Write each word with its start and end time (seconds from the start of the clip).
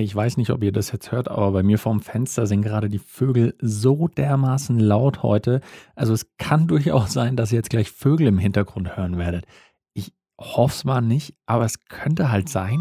Hey, 0.00 0.06
ich 0.06 0.16
weiß 0.16 0.38
nicht, 0.38 0.48
ob 0.48 0.62
ihr 0.62 0.72
das 0.72 0.92
jetzt 0.92 1.12
hört, 1.12 1.28
aber 1.28 1.52
bei 1.52 1.62
mir 1.62 1.76
vorm 1.76 2.00
Fenster 2.00 2.46
sind 2.46 2.62
gerade 2.62 2.88
die 2.88 2.98
Vögel 2.98 3.54
so 3.60 4.08
dermaßen 4.08 4.78
laut 4.78 5.22
heute. 5.22 5.60
Also 5.94 6.14
es 6.14 6.34
kann 6.38 6.66
durchaus 6.68 7.12
sein, 7.12 7.36
dass 7.36 7.52
ihr 7.52 7.56
jetzt 7.56 7.68
gleich 7.68 7.90
Vögel 7.90 8.26
im 8.26 8.38
Hintergrund 8.38 8.96
hören 8.96 9.18
werdet. 9.18 9.44
Ich 9.92 10.14
hoffe 10.40 10.74
es 10.74 10.84
mal 10.84 11.02
nicht, 11.02 11.34
aber 11.44 11.66
es 11.66 11.84
könnte 11.84 12.32
halt 12.32 12.48
sein. 12.48 12.78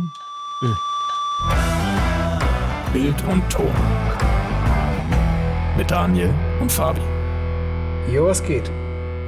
Äh. 0.61 0.67
Bild 2.93 3.21
und 3.25 3.43
Ton. 3.49 3.67
Mit 5.77 5.91
Daniel 5.91 6.33
und 6.61 6.71
Fabi. 6.71 7.01
Jo, 8.13 8.27
was 8.27 8.41
geht? 8.41 8.71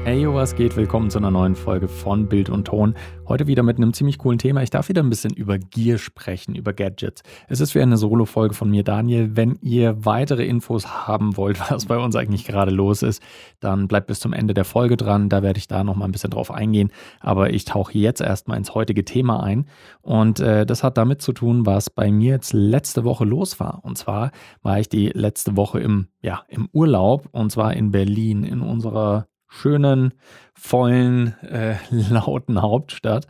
Hey, 0.03 0.27
was 0.27 0.55
geht? 0.55 0.75
Willkommen 0.75 1.11
zu 1.11 1.19
einer 1.19 1.29
neuen 1.29 1.53
Folge 1.53 1.87
von 1.87 2.27
Bild 2.27 2.49
und 2.49 2.65
Ton. 2.65 2.95
Heute 3.27 3.45
wieder 3.45 3.61
mit 3.61 3.77
einem 3.77 3.93
ziemlich 3.93 4.17
coolen 4.17 4.39
Thema. 4.39 4.63
Ich 4.63 4.71
darf 4.71 4.89
wieder 4.89 5.03
ein 5.03 5.11
bisschen 5.11 5.31
über 5.31 5.59
Gear 5.59 5.99
sprechen, 5.99 6.55
über 6.55 6.73
Gadgets. 6.73 7.21
Es 7.47 7.59
ist 7.59 7.75
wieder 7.75 7.83
eine 7.83 7.97
Solo-Folge 7.97 8.55
von 8.55 8.71
mir, 8.71 8.83
Daniel. 8.83 9.35
Wenn 9.35 9.59
ihr 9.61 10.03
weitere 10.03 10.43
Infos 10.47 11.07
haben 11.07 11.37
wollt, 11.37 11.59
was 11.71 11.85
bei 11.85 11.99
uns 11.99 12.15
eigentlich 12.15 12.45
gerade 12.45 12.71
los 12.71 13.03
ist, 13.03 13.21
dann 13.59 13.87
bleibt 13.87 14.07
bis 14.07 14.19
zum 14.19 14.33
Ende 14.33 14.55
der 14.55 14.65
Folge 14.65 14.97
dran. 14.97 15.29
Da 15.29 15.43
werde 15.43 15.59
ich 15.59 15.67
da 15.67 15.83
nochmal 15.83 16.09
ein 16.09 16.11
bisschen 16.11 16.31
drauf 16.31 16.49
eingehen. 16.49 16.91
Aber 17.19 17.53
ich 17.53 17.65
tauche 17.65 17.95
jetzt 17.95 18.21
erstmal 18.21 18.57
ins 18.57 18.73
heutige 18.73 19.05
Thema 19.05 19.43
ein. 19.43 19.67
Und 20.01 20.39
äh, 20.39 20.65
das 20.65 20.83
hat 20.83 20.97
damit 20.97 21.21
zu 21.21 21.31
tun, 21.31 21.67
was 21.67 21.91
bei 21.91 22.11
mir 22.11 22.31
jetzt 22.31 22.53
letzte 22.53 23.03
Woche 23.03 23.23
los 23.23 23.59
war. 23.59 23.81
Und 23.83 23.99
zwar 23.99 24.31
war 24.63 24.79
ich 24.79 24.89
die 24.89 25.09
letzte 25.09 25.55
Woche 25.55 25.79
im, 25.79 26.07
ja, 26.23 26.41
im 26.47 26.69
Urlaub 26.73 27.29
und 27.31 27.51
zwar 27.51 27.75
in 27.75 27.91
Berlin, 27.91 28.43
in 28.43 28.61
unserer 28.61 29.27
schönen, 29.51 30.13
vollen, 30.53 31.35
äh, 31.43 31.75
lauten 31.91 32.61
Hauptstadt. 32.61 33.27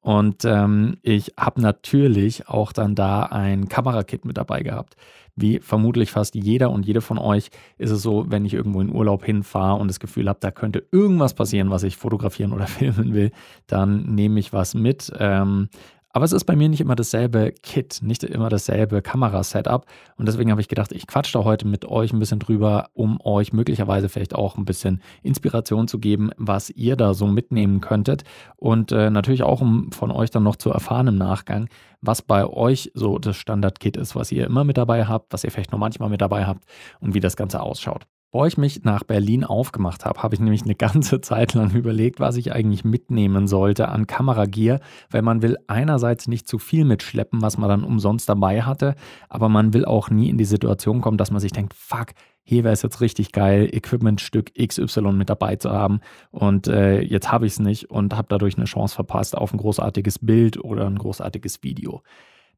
Und 0.00 0.44
ähm, 0.44 0.98
ich 1.02 1.32
habe 1.38 1.60
natürlich 1.62 2.48
auch 2.48 2.72
dann 2.72 2.94
da 2.94 3.24
ein 3.24 3.68
Kamerakit 3.68 4.24
mit 4.24 4.36
dabei 4.36 4.62
gehabt. 4.62 4.96
Wie 5.34 5.58
vermutlich 5.60 6.10
fast 6.10 6.34
jeder 6.34 6.70
und 6.70 6.86
jede 6.86 7.00
von 7.00 7.18
euch 7.18 7.50
ist 7.78 7.90
es 7.90 8.02
so, 8.02 8.26
wenn 8.28 8.44
ich 8.44 8.54
irgendwo 8.54 8.80
in 8.80 8.94
Urlaub 8.94 9.24
hinfahre 9.24 9.80
und 9.80 9.88
das 9.88 10.00
Gefühl 10.00 10.28
habe, 10.28 10.38
da 10.40 10.50
könnte 10.50 10.84
irgendwas 10.92 11.34
passieren, 11.34 11.70
was 11.70 11.82
ich 11.82 11.96
fotografieren 11.96 12.52
oder 12.52 12.66
filmen 12.68 13.14
will, 13.14 13.32
dann 13.66 14.14
nehme 14.14 14.38
ich 14.38 14.52
was 14.52 14.74
mit. 14.74 15.10
Ähm, 15.18 15.68
aber 16.14 16.24
es 16.24 16.32
ist 16.32 16.44
bei 16.44 16.54
mir 16.54 16.68
nicht 16.68 16.80
immer 16.80 16.94
dasselbe 16.94 17.52
Kit, 17.64 17.98
nicht 18.00 18.22
immer 18.22 18.48
dasselbe 18.48 19.02
Kamerasetup. 19.02 19.84
Und 20.16 20.28
deswegen 20.28 20.52
habe 20.52 20.60
ich 20.60 20.68
gedacht, 20.68 20.92
ich 20.92 21.08
quatsche 21.08 21.32
da 21.32 21.42
heute 21.42 21.66
mit 21.66 21.86
euch 21.86 22.12
ein 22.12 22.20
bisschen 22.20 22.38
drüber, 22.38 22.90
um 22.92 23.20
euch 23.20 23.52
möglicherweise 23.52 24.08
vielleicht 24.08 24.32
auch 24.32 24.56
ein 24.56 24.64
bisschen 24.64 25.02
Inspiration 25.24 25.88
zu 25.88 25.98
geben, 25.98 26.30
was 26.36 26.70
ihr 26.70 26.94
da 26.94 27.14
so 27.14 27.26
mitnehmen 27.26 27.80
könntet. 27.80 28.22
Und 28.54 28.92
äh, 28.92 29.10
natürlich 29.10 29.42
auch, 29.42 29.60
um 29.60 29.90
von 29.90 30.12
euch 30.12 30.30
dann 30.30 30.44
noch 30.44 30.54
zu 30.54 30.70
erfahren 30.70 31.08
im 31.08 31.18
Nachgang, 31.18 31.68
was 32.00 32.22
bei 32.22 32.46
euch 32.46 32.92
so 32.94 33.18
das 33.18 33.36
Standard-Kit 33.36 33.96
ist, 33.96 34.14
was 34.14 34.30
ihr 34.30 34.46
immer 34.46 34.62
mit 34.62 34.76
dabei 34.76 35.06
habt, 35.06 35.32
was 35.32 35.42
ihr 35.42 35.50
vielleicht 35.50 35.72
noch 35.72 35.80
manchmal 35.80 36.10
mit 36.10 36.20
dabei 36.20 36.46
habt 36.46 36.62
und 37.00 37.14
wie 37.14 37.20
das 37.20 37.34
Ganze 37.34 37.60
ausschaut. 37.60 38.06
Bevor 38.34 38.48
ich 38.48 38.58
mich 38.58 38.82
nach 38.82 39.04
Berlin 39.04 39.44
aufgemacht 39.44 40.04
habe, 40.04 40.20
habe 40.24 40.34
ich 40.34 40.40
nämlich 40.40 40.64
eine 40.64 40.74
ganze 40.74 41.20
Zeit 41.20 41.54
lang 41.54 41.70
überlegt, 41.70 42.18
was 42.18 42.36
ich 42.36 42.52
eigentlich 42.52 42.84
mitnehmen 42.84 43.46
sollte 43.46 43.88
an 43.88 44.08
Kameragear, 44.08 44.80
weil 45.08 45.22
man 45.22 45.40
will 45.40 45.56
einerseits 45.68 46.26
nicht 46.26 46.48
zu 46.48 46.58
viel 46.58 46.84
mitschleppen, 46.84 47.42
was 47.42 47.58
man 47.58 47.68
dann 47.68 47.84
umsonst 47.84 48.28
dabei 48.28 48.62
hatte, 48.62 48.96
aber 49.28 49.48
man 49.48 49.72
will 49.72 49.84
auch 49.84 50.10
nie 50.10 50.30
in 50.30 50.36
die 50.36 50.46
Situation 50.46 51.00
kommen, 51.00 51.16
dass 51.16 51.30
man 51.30 51.38
sich 51.38 51.52
denkt, 51.52 51.74
fuck, 51.74 52.08
hier 52.42 52.64
wäre 52.64 52.72
es 52.72 52.82
jetzt 52.82 53.00
richtig 53.00 53.30
geil, 53.30 53.68
Equipmentstück 53.72 54.52
XY 54.56 55.12
mit 55.12 55.30
dabei 55.30 55.54
zu 55.54 55.70
haben 55.70 56.00
und 56.32 56.66
äh, 56.66 57.02
jetzt 57.02 57.30
habe 57.30 57.46
ich 57.46 57.52
es 57.52 57.60
nicht 57.60 57.88
und 57.88 58.16
habe 58.16 58.26
dadurch 58.28 58.56
eine 58.56 58.66
Chance 58.66 58.96
verpasst 58.96 59.38
auf 59.38 59.54
ein 59.54 59.58
großartiges 59.58 60.18
Bild 60.18 60.58
oder 60.58 60.88
ein 60.88 60.98
großartiges 60.98 61.62
Video. 61.62 62.02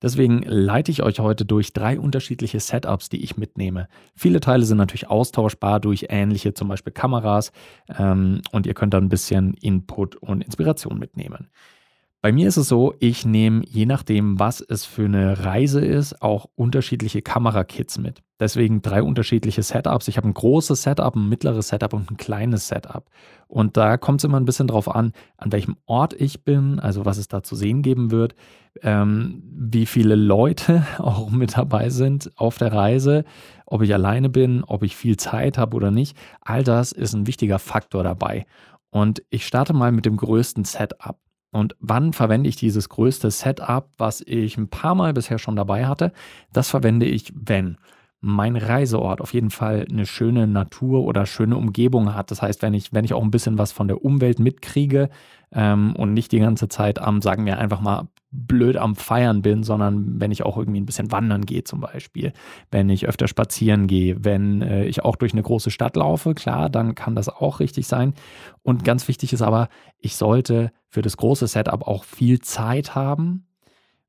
Deswegen 0.02 0.42
leite 0.42 0.91
ich 0.91 1.02
euch 1.02 1.20
heute 1.20 1.44
durch 1.44 1.72
drei 1.72 1.98
unterschiedliche 1.98 2.61
Setups, 2.61 3.08
die 3.08 3.22
ich 3.22 3.36
mitnehme. 3.36 3.89
Viele 4.14 4.41
Teile 4.41 4.64
sind 4.64 4.78
natürlich 4.78 5.08
austauschbar 5.08 5.80
durch 5.80 6.06
ähnliche, 6.08 6.55
zum 6.55 6.69
Beispiel 6.69 6.92
Kameras, 6.92 7.53
ähm, 7.98 8.42
und 8.53 8.66
ihr 8.66 8.75
könnt 8.75 8.94
dann 8.94 9.05
ein 9.05 9.08
bisschen 9.08 9.54
Input 9.54 10.16
und 10.16 10.44
Inspiration 10.44 10.98
mitnehmen. 10.98 11.48
Bei 12.22 12.32
mir 12.32 12.49
ist 12.49 12.56
es 12.56 12.69
so, 12.69 12.94
ich 12.99 13.25
nehme 13.25 13.62
je 13.66 13.87
nachdem, 13.87 14.41
was 14.41 14.60
es 14.60 14.84
für 14.84 15.04
eine 15.04 15.44
Reise 15.44 15.84
ist, 15.84 16.22
auch 16.22 16.47
unterschiedliche 16.56 17.22
Kamerakits 17.22 17.99
mit. 17.99 18.22
Deswegen 18.41 18.82
drei 18.82 19.03
unterschiedliche 19.03 19.62
Setups. 19.62 20.09
Ich 20.09 20.16
habe 20.16 20.28
ein 20.28 20.34
großes 20.34 20.82
Setup, 20.82 21.15
ein 21.15 21.28
mittleres 21.28 21.69
Setup 21.69 21.93
und 21.93 22.10
ein 22.10 22.16
kleines 22.16 22.69
Setup. 22.69 23.09
Und 23.49 23.76
da 23.76 23.97
kommt 23.97 24.21
es 24.21 24.25
immer 24.25 24.38
ein 24.38 24.44
bisschen 24.44 24.66
drauf 24.66 24.94
an, 24.94 25.12
an 25.37 25.53
welchem 25.53 25.76
Ort 25.87 26.15
ich 26.15 26.43
bin, 26.43 26.81
also 26.81 27.05
was 27.05 27.16
es 27.16 27.28
da 27.28 27.43
zu 27.43 27.55
sehen 27.55 27.82
geben 27.82 28.10
wird, 28.10 28.34
ähm, 28.82 29.43
wie 29.44 29.87
viele 29.87 30.16
Leute 30.16 30.84
auch 30.99 31.31
mit 31.31 31.56
dabei 31.56 31.91
sind 31.91 32.32
auf 32.37 32.59
der 32.59 32.72
Reise, 32.72 33.25
ob 33.66 33.82
ich 33.82 33.94
alleine 33.94 34.31
bin, 34.31 34.65
ob 34.65 34.82
ich 34.82 34.97
viel 34.97 35.16
Zeit 35.16 35.59
habe 35.59 35.76
oder 35.76 35.91
nicht. 35.91 36.16
All 36.41 36.65
das 36.65 36.93
ist 36.93 37.15
ein 37.15 37.26
wichtiger 37.26 37.59
Faktor 37.59 38.03
dabei. 38.03 38.47
Und 38.91 39.22
ich 39.31 39.47
starte 39.47 39.75
mal 39.75 39.93
mit 39.93 40.06
dem 40.06 40.16
größten 40.16 40.65
Setup. 40.65 41.19
Und 41.56 41.75
wann 41.81 42.12
verwende 42.12 42.49
ich 42.49 42.56
dieses 42.56 42.91
größte 42.91 43.31
Setup, 43.31 43.89
was 43.97 44.21
ich 44.21 44.59
ein 44.59 44.69
paar 44.69 44.94
Mal 44.94 45.15
bisher 45.15 45.39
schon 45.39 45.56
dabei 45.56 45.87
hatte? 45.87 46.12
Das 46.53 46.69
verwende 46.69 47.06
ich, 47.06 47.33
wenn 47.34 47.78
mein 48.21 48.56
Reiseort 48.56 49.22
auf 49.22 49.33
jeden 49.33 49.50
Fall 49.50 49.87
eine 49.91 50.05
schöne 50.05 50.47
Natur 50.47 51.05
oder 51.05 51.25
schöne 51.25 51.56
Umgebung 51.56 52.15
hat. 52.15 52.31
Das 52.31 52.43
heißt, 52.43 52.61
wenn 52.61 52.75
ich, 52.75 52.93
wenn 52.93 53.05
ich 53.05 53.15
auch 53.15 53.22
ein 53.22 53.31
bisschen 53.31 53.56
was 53.56 53.72
von 53.72 53.89
der 53.89 54.05
Umwelt 54.05 54.39
mitkriege 54.39 55.09
ähm, 55.53 55.94
und 55.97 56.12
nicht 56.12 56.33
die 56.33 56.41
ganze 56.41 56.69
Zeit 56.69 56.99
am, 56.99 57.22
sagen 57.22 57.47
wir 57.47 57.59
einfach 57.59 57.81
mal, 57.81 58.09
blöd 58.36 58.76
am 58.76 58.94
Feiern 58.94 59.42
bin, 59.42 59.62
sondern 59.62 60.20
wenn 60.20 60.30
ich 60.30 60.44
auch 60.44 60.56
irgendwie 60.56 60.80
ein 60.80 60.86
bisschen 60.86 61.10
wandern 61.10 61.47
gehe 61.47 61.64
zum 61.64 61.80
Beispiel, 61.80 62.32
wenn 62.70 62.91
ich 62.91 63.08
öfter 63.08 63.28
spazieren 63.28 63.86
gehe, 63.86 64.24
wenn 64.24 64.62
äh, 64.62 64.84
ich 64.84 65.04
auch 65.04 65.16
durch 65.16 65.32
eine 65.32 65.42
große 65.42 65.70
Stadt 65.70 65.97
laufe, 65.97 66.34
klar, 66.34 66.69
dann 66.69 66.94
kann 66.94 67.14
das 67.14 67.28
auch 67.28 67.60
richtig 67.60 67.86
sein. 67.86 68.14
Und 68.62 68.84
ganz 68.84 69.08
wichtig 69.08 69.32
ist 69.32 69.42
aber, 69.42 69.69
ich 69.98 70.16
sollte 70.16 70.72
für 70.88 71.02
das 71.02 71.16
große 71.16 71.46
Setup 71.46 71.86
auch 71.86 72.04
viel 72.04 72.41
Zeit 72.41 72.94
haben, 72.94 73.46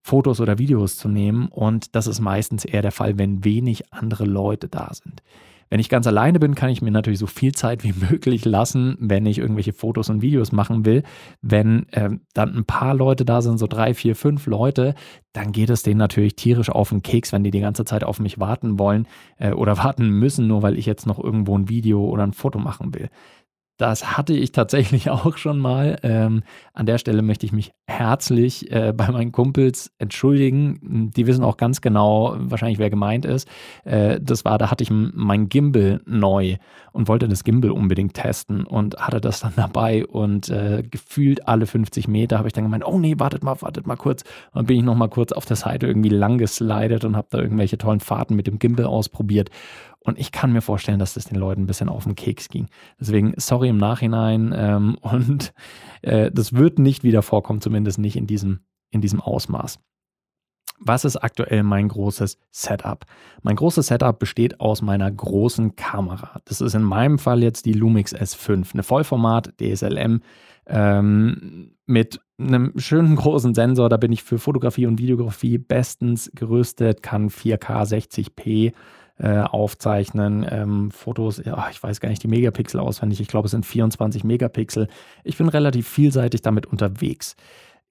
Fotos 0.02 0.40
oder 0.40 0.58
Videos 0.58 0.98
zu 0.98 1.10
nehmen. 1.10 1.48
Und 1.48 1.96
das 1.96 2.08
ist 2.08 2.20
meistens 2.20 2.64
eher 2.66 2.82
der 2.82 2.92
Fall, 2.94 3.18
wenn 3.18 3.44
wenig 3.44 3.92
andere 3.92 4.26
Leute 4.26 4.70
da 4.70 4.94
sind. 4.94 5.22
Wenn 5.70 5.80
ich 5.80 5.90
ganz 5.90 6.08
alleine 6.08 6.40
bin, 6.40 6.56
kann 6.56 6.70
ich 6.70 6.82
mir 6.82 6.92
natürlich 6.92 7.20
so 7.20 7.28
viel 7.28 7.54
Zeit 7.54 7.84
wie 7.84 7.94
möglich 8.12 8.46
lassen, 8.46 8.98
wenn 9.00 9.26
ich 9.26 9.38
irgendwelche 9.38 9.74
Fotos 9.74 10.10
und 10.10 10.22
Videos 10.22 10.52
machen 10.52 10.86
will. 10.86 11.04
Wenn 11.42 11.88
äh, 11.92 12.10
dann 12.34 12.56
ein 12.56 12.66
paar 12.66 12.94
Leute 12.94 13.26
da 13.26 13.42
sind, 13.42 13.58
so 13.58 13.68
drei, 13.68 13.94
vier, 13.94 14.16
fünf 14.16 14.46
Leute, 14.48 14.96
dann 15.34 15.52
geht 15.52 15.70
es 15.70 15.84
denen 15.84 16.00
natürlich 16.00 16.36
tierisch 16.36 16.70
auf 16.70 16.90
den 16.90 17.04
Keks, 17.04 17.32
wenn 17.32 17.44
die 17.44 17.52
die 17.52 17.60
ganze 17.60 17.86
Zeit 17.86 18.04
auf 18.04 18.20
mich 18.20 18.40
warten 18.40 18.80
wollen 18.80 19.08
äh, 19.38 19.52
oder 19.52 19.78
warten 19.84 20.10
müssen, 20.10 20.48
nur 20.48 20.62
weil 20.64 20.78
ich 20.78 20.86
jetzt 20.86 21.06
noch 21.06 21.24
irgendwo 21.24 21.58
ein 21.58 21.70
Video 21.70 22.06
oder 22.06 22.24
ein 22.24 22.34
Foto 22.34 22.60
machen 22.60 22.94
will. 22.94 23.10
Das 23.78 24.18
hatte 24.18 24.34
ich 24.34 24.52
tatsächlich 24.52 25.10
auch 25.12 25.38
schon 25.38 25.60
mal. 25.60 25.98
Ähm, 26.04 26.44
an 26.74 26.86
der 26.86 26.98
Stelle 26.98 27.22
möchte 27.22 27.46
ich 27.46 27.52
mich 27.52 27.72
herzlich 27.88 28.72
äh, 28.72 28.92
bei 28.96 29.10
meinen 29.12 29.32
Kumpels 29.32 29.92
entschuldigen. 30.00 31.12
Die 31.16 31.28
wissen 31.28 31.44
auch 31.44 31.58
ganz 31.58 31.82
genau, 31.82 32.36
wahrscheinlich 32.38 32.80
wer 32.80 32.90
gemeint 32.90 33.26
ist. 33.26 33.48
Äh, 33.86 34.20
das 34.20 34.46
war, 34.46 34.58
da 34.58 34.72
hatte 34.72 34.84
ich 34.84 34.90
mein 34.92 35.48
Gimbal 35.48 36.02
neu 36.06 36.58
und 36.92 37.08
wollte 37.08 37.28
das 37.28 37.44
Gimbal 37.44 37.72
unbedingt 37.72 38.16
testen 38.16 38.66
und 38.66 38.98
hatte 38.98 39.22
das 39.22 39.42
dann 39.42 39.54
dabei 39.56 40.06
und 40.06 40.50
äh, 40.50 40.84
gefühlt 40.90 41.48
alle 41.48 41.68
50 41.68 42.08
Meter 42.08 42.40
habe 42.40 42.48
ich 42.48 42.54
dann 42.54 42.64
gemeint, 42.64 42.86
oh 42.86 42.98
nee, 42.98 43.16
wartet 43.18 43.44
mal, 43.44 43.62
wartet 43.62 43.86
mal 43.86 43.96
kurz. 43.96 44.24
Und 44.24 44.56
dann 44.56 44.66
bin 44.66 44.78
ich 44.78 44.84
noch 44.84 44.96
mal 44.96 45.10
kurz 45.10 45.32
auf 45.32 45.46
der 45.46 45.56
Seite 45.56 45.86
irgendwie 45.86 46.10
lang 46.10 46.40
geslidet 46.40 47.06
und 47.06 47.16
habe 47.16 47.28
da 47.30 47.38
irgendwelche 47.38 47.78
tollen 47.78 48.00
Fahrten 48.00 48.36
mit 48.36 48.48
dem 48.48 48.58
Gimbal 48.58 48.86
ausprobiert. 48.86 49.52
Und 50.08 50.18
ich 50.18 50.32
kann 50.32 50.54
mir 50.54 50.62
vorstellen, 50.62 51.00
dass 51.00 51.16
das 51.16 51.26
den 51.26 51.38
Leuten 51.38 51.64
ein 51.64 51.68
bisschen 51.68 51.90
auf 51.90 52.06
den 52.06 52.16
Keks 52.16 52.48
ging. 52.48 52.68
Deswegen 52.98 53.34
sorry 53.36 53.68
im 53.68 53.78
Nachhinein. 53.78 54.56
Ähm, 54.56 54.98
und 55.02 55.54
äh, 56.02 56.32
das 56.32 56.54
wird 56.54 56.80
nicht 56.80 57.04
wieder 57.04 57.22
vorkommen, 57.22 57.60
zumindest 57.60 58.00
nicht 58.00 58.16
in 58.16 58.26
diesem, 58.26 58.62
in 58.90 59.02
diesem 59.02 59.20
Ausmaß. 59.20 59.80
Was 60.80 61.04
ist 61.04 61.18
aktuell 61.18 61.64
mein 61.64 61.90
großes 61.90 62.38
Setup? 62.52 63.04
Mein 63.42 63.58
großes 63.58 63.88
Setup 63.88 64.18
besteht 64.18 64.62
aus 64.62 64.82
meiner 64.82 65.12
großen 65.12 65.76
Kamera. 65.76 66.40
Das 66.46 66.62
ist 66.62 66.74
in 66.74 66.84
meinem 66.84 67.20
Fall 67.20 67.44
jetzt 67.44 67.66
die 67.66 67.74
Lumix 67.74 68.16
S5, 68.16 68.74
eine 68.74 68.84
Vollformat 68.84 69.56
DSLM 69.60 70.22
ähm, 70.68 71.72
mit 71.86 72.22
einem 72.40 72.72
schönen 72.78 73.18
großen 73.18 73.56
Sensor. 73.56 73.90
Da 73.90 73.98
bin 73.98 74.14
ich 74.14 74.24
für 74.24 74.38
Fotografie 74.38 74.86
und 74.86 75.00
Videografie 75.00 75.58
bestens 75.58 76.32
gerüstet, 76.34 77.04
kann 77.04 77.30
4K 77.30 77.84
60p 77.84 78.74
äh, 79.20 79.40
aufzeichnen. 79.40 80.46
Ähm, 80.50 80.92
Fotos, 80.92 81.42
ja, 81.44 81.68
ich 81.72 81.82
weiß 81.82 82.00
gar 82.00 82.10
nicht 82.10 82.24
die 82.24 82.28
Megapixel 82.28 82.80
auswendig. 82.80 83.20
Ich 83.20 83.28
glaube, 83.28 83.46
es 83.46 83.52
sind 83.52 83.66
24 83.66 84.24
Megapixel. 84.24 84.88
Ich 85.24 85.38
bin 85.38 85.50
relativ 85.50 85.88
vielseitig 85.88 86.42
damit 86.42 86.66
unterwegs. 86.66 87.36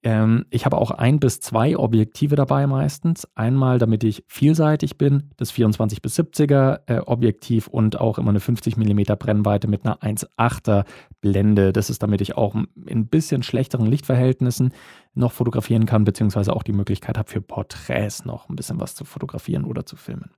Ähm, 0.03 0.45
ich 0.51 0.65
habe 0.65 0.77
auch 0.77 0.91
ein 0.91 1.19
bis 1.19 1.39
zwei 1.39 1.75
Objektive 1.75 2.35
dabei 2.35 2.67
meistens. 2.67 3.27
Einmal, 3.35 3.79
damit 3.79 4.03
ich 4.03 4.23
vielseitig 4.27 4.97
bin, 4.97 5.31
das 5.37 5.51
24 5.51 6.01
bis 6.01 6.17
70er 6.17 6.81
äh, 6.85 6.99
Objektiv 6.99 7.67
und 7.67 7.99
auch 7.99 8.19
immer 8.19 8.29
eine 8.29 8.39
50 8.39 8.77
mm 8.77 9.01
Brennweite 9.17 9.67
mit 9.67 9.85
einer 9.85 9.97
1,8er 9.99 10.85
Blende. 11.19 11.73
Das 11.73 11.89
ist, 11.89 12.03
damit 12.03 12.21
ich 12.21 12.37
auch 12.37 12.53
in 12.53 12.67
ein 12.89 13.07
bisschen 13.07 13.41
schlechteren 13.41 13.87
Lichtverhältnissen 13.87 14.71
noch 15.15 15.31
fotografieren 15.31 15.87
kann, 15.87 16.03
beziehungsweise 16.03 16.55
auch 16.55 16.63
die 16.63 16.73
Möglichkeit 16.73 17.17
habe, 17.17 17.29
für 17.29 17.41
Porträts 17.41 18.23
noch 18.23 18.49
ein 18.49 18.55
bisschen 18.55 18.79
was 18.79 18.93
zu 18.93 19.03
fotografieren 19.03 19.65
oder 19.65 19.85
zu 19.85 19.95
filmen. 19.95 20.29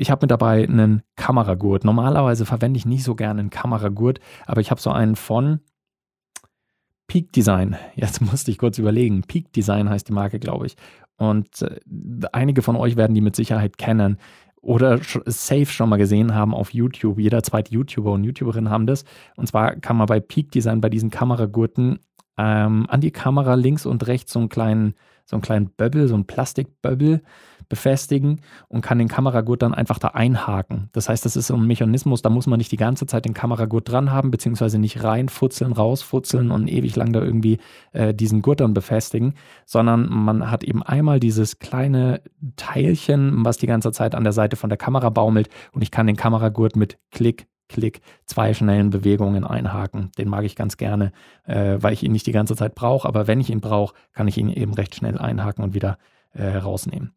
Ich 0.00 0.10
habe 0.10 0.24
mit 0.24 0.30
dabei 0.30 0.64
einen 0.64 1.02
Kameragurt. 1.16 1.84
Normalerweise 1.84 2.46
verwende 2.46 2.78
ich 2.78 2.86
nicht 2.86 3.04
so 3.04 3.14
gerne 3.14 3.40
einen 3.40 3.50
Kameragurt, 3.50 4.18
aber 4.46 4.62
ich 4.62 4.70
habe 4.70 4.80
so 4.80 4.90
einen 4.90 5.14
von 5.14 5.60
Peak 7.06 7.32
Design. 7.32 7.76
Jetzt 7.96 8.20
musste 8.32 8.50
ich 8.50 8.56
kurz 8.56 8.78
überlegen. 8.78 9.20
Peak 9.22 9.52
Design 9.52 9.90
heißt 9.90 10.08
die 10.08 10.14
Marke, 10.14 10.38
glaube 10.38 10.66
ich. 10.66 10.76
Und 11.18 11.60
äh, 11.60 11.80
einige 12.32 12.62
von 12.62 12.76
euch 12.76 12.96
werden 12.96 13.14
die 13.14 13.20
mit 13.20 13.36
Sicherheit 13.36 13.76
kennen 13.76 14.16
oder 14.62 15.00
safe 15.26 15.66
schon 15.66 15.90
mal 15.90 15.98
gesehen 15.98 16.34
haben 16.34 16.54
auf 16.54 16.72
YouTube. 16.72 17.18
Jeder 17.18 17.42
zweite 17.42 17.74
YouTuber 17.74 18.12
und 18.12 18.24
YouTuberin 18.24 18.70
haben 18.70 18.86
das. 18.86 19.04
Und 19.36 19.48
zwar 19.48 19.76
kann 19.76 19.98
man 19.98 20.06
bei 20.06 20.20
Peak 20.20 20.50
Design 20.50 20.80
bei 20.80 20.88
diesen 20.88 21.10
Kameragurten 21.10 21.98
ähm, 22.38 22.86
an 22.88 23.02
die 23.02 23.10
Kamera 23.10 23.52
links 23.54 23.84
und 23.84 24.06
rechts 24.06 24.32
so 24.32 24.38
einen 24.38 24.48
kleinen 24.48 24.94
so 25.26 25.36
einen 25.36 25.42
kleinen 25.42 25.70
Böbbel, 25.70 26.08
so 26.08 26.14
einen 26.14 26.26
Plastikböbbel 26.26 27.22
befestigen 27.70 28.42
und 28.68 28.82
kann 28.82 28.98
den 28.98 29.08
Kameragurt 29.08 29.62
dann 29.62 29.72
einfach 29.72 29.98
da 29.98 30.08
einhaken. 30.08 30.90
Das 30.92 31.08
heißt, 31.08 31.24
das 31.24 31.36
ist 31.36 31.46
so 31.46 31.54
ein 31.54 31.66
Mechanismus, 31.66 32.20
da 32.20 32.28
muss 32.28 32.46
man 32.46 32.58
nicht 32.58 32.70
die 32.70 32.76
ganze 32.76 33.06
Zeit 33.06 33.24
den 33.24 33.32
Kameragurt 33.32 33.88
dran 33.88 34.12
haben, 34.12 34.30
beziehungsweise 34.30 34.78
nicht 34.78 35.02
reinfutzeln, 35.02 35.72
rausfutzeln 35.72 36.50
und 36.50 36.68
ewig 36.68 36.96
lang 36.96 37.14
da 37.14 37.22
irgendwie 37.22 37.58
äh, 37.92 38.12
diesen 38.12 38.42
Gurt 38.42 38.60
dann 38.60 38.74
befestigen, 38.74 39.34
sondern 39.64 40.10
man 40.10 40.50
hat 40.50 40.64
eben 40.64 40.82
einmal 40.82 41.20
dieses 41.20 41.58
kleine 41.58 42.20
Teilchen, 42.56 43.42
was 43.44 43.56
die 43.56 43.66
ganze 43.66 43.92
Zeit 43.92 44.14
an 44.14 44.24
der 44.24 44.34
Seite 44.34 44.56
von 44.56 44.68
der 44.68 44.76
Kamera 44.76 45.08
baumelt 45.08 45.48
und 45.72 45.80
ich 45.80 45.90
kann 45.90 46.06
den 46.06 46.16
Kameragurt 46.16 46.76
mit 46.76 46.98
Klick 47.10 47.46
Klick, 47.68 48.00
zwei 48.26 48.52
schnellen 48.52 48.90
Bewegungen 48.90 49.44
einhaken. 49.44 50.10
Den 50.18 50.28
mag 50.28 50.44
ich 50.44 50.56
ganz 50.56 50.76
gerne, 50.76 51.12
äh, 51.44 51.76
weil 51.78 51.92
ich 51.92 52.02
ihn 52.02 52.10
nicht 52.10 52.26
die 52.26 52.32
ganze 52.32 52.56
Zeit 52.56 52.74
brauche, 52.74 53.06
aber 53.06 53.28
wenn 53.28 53.40
ich 53.40 53.48
ihn 53.48 53.60
brauche, 53.60 53.94
kann 54.12 54.26
ich 54.26 54.36
ihn 54.38 54.48
eben 54.48 54.74
recht 54.74 54.96
schnell 54.96 55.16
einhaken 55.16 55.62
und 55.62 55.72
wieder 55.72 55.96
äh, 56.32 56.56
rausnehmen. 56.56 57.14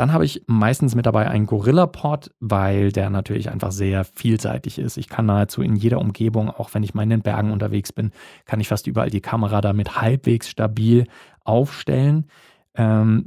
Dann 0.00 0.14
habe 0.14 0.24
ich 0.24 0.42
meistens 0.46 0.94
mit 0.94 1.04
dabei 1.04 1.28
einen 1.28 1.44
Gorilla-Pod, 1.44 2.30
weil 2.40 2.90
der 2.90 3.10
natürlich 3.10 3.50
einfach 3.50 3.70
sehr 3.70 4.04
vielseitig 4.04 4.78
ist. 4.78 4.96
Ich 4.96 5.10
kann 5.10 5.26
nahezu 5.26 5.60
in 5.60 5.76
jeder 5.76 5.98
Umgebung, 5.98 6.48
auch 6.48 6.72
wenn 6.72 6.82
ich 6.82 6.94
mal 6.94 7.02
in 7.02 7.10
den 7.10 7.20
Bergen 7.20 7.52
unterwegs 7.52 7.92
bin, 7.92 8.10
kann 8.46 8.60
ich 8.60 8.68
fast 8.68 8.86
überall 8.86 9.10
die 9.10 9.20
Kamera 9.20 9.60
damit 9.60 10.00
halbwegs 10.00 10.48
stabil 10.48 11.06
aufstellen. 11.44 12.28
Ähm, 12.74 13.26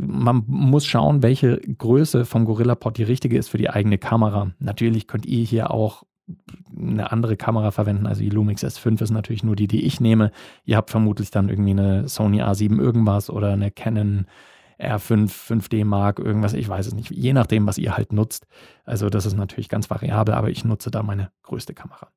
man 0.00 0.44
muss 0.46 0.86
schauen, 0.86 1.24
welche 1.24 1.56
Größe 1.56 2.24
vom 2.24 2.44
Gorilla-Pod 2.44 2.96
die 2.96 3.02
richtige 3.02 3.36
ist 3.36 3.48
für 3.48 3.58
die 3.58 3.70
eigene 3.70 3.98
Kamera. 3.98 4.52
Natürlich 4.60 5.08
könnt 5.08 5.26
ihr 5.26 5.44
hier 5.44 5.72
auch 5.72 6.04
eine 6.78 7.10
andere 7.10 7.36
Kamera 7.36 7.72
verwenden. 7.72 8.06
Also 8.06 8.20
die 8.22 8.30
Lumix 8.30 8.62
S5 8.62 9.02
ist 9.02 9.10
natürlich 9.10 9.42
nur 9.42 9.56
die, 9.56 9.66
die 9.66 9.84
ich 9.84 10.00
nehme. 10.00 10.30
Ihr 10.64 10.76
habt 10.76 10.90
vermutlich 10.90 11.32
dann 11.32 11.48
irgendwie 11.48 11.72
eine 11.72 12.08
Sony 12.08 12.42
A7 12.42 12.78
irgendwas 12.78 13.28
oder 13.28 13.54
eine 13.54 13.72
Canon 13.72 14.26
R5 14.80 15.30
5D 15.30 15.84
Mark 15.84 16.18
irgendwas. 16.18 16.54
Ich 16.54 16.68
weiß 16.68 16.86
es 16.86 16.94
nicht. 16.94 17.10
Je 17.10 17.32
nachdem, 17.32 17.66
was 17.66 17.78
ihr 17.78 17.96
halt 17.96 18.12
nutzt. 18.12 18.46
Also 18.84 19.10
das 19.10 19.26
ist 19.26 19.36
natürlich 19.36 19.68
ganz 19.68 19.90
variabel, 19.90 20.34
aber 20.34 20.50
ich 20.50 20.64
nutze 20.64 20.90
da 20.90 21.02
meine 21.02 21.30
größte 21.42 21.74
Kamera. 21.74 22.08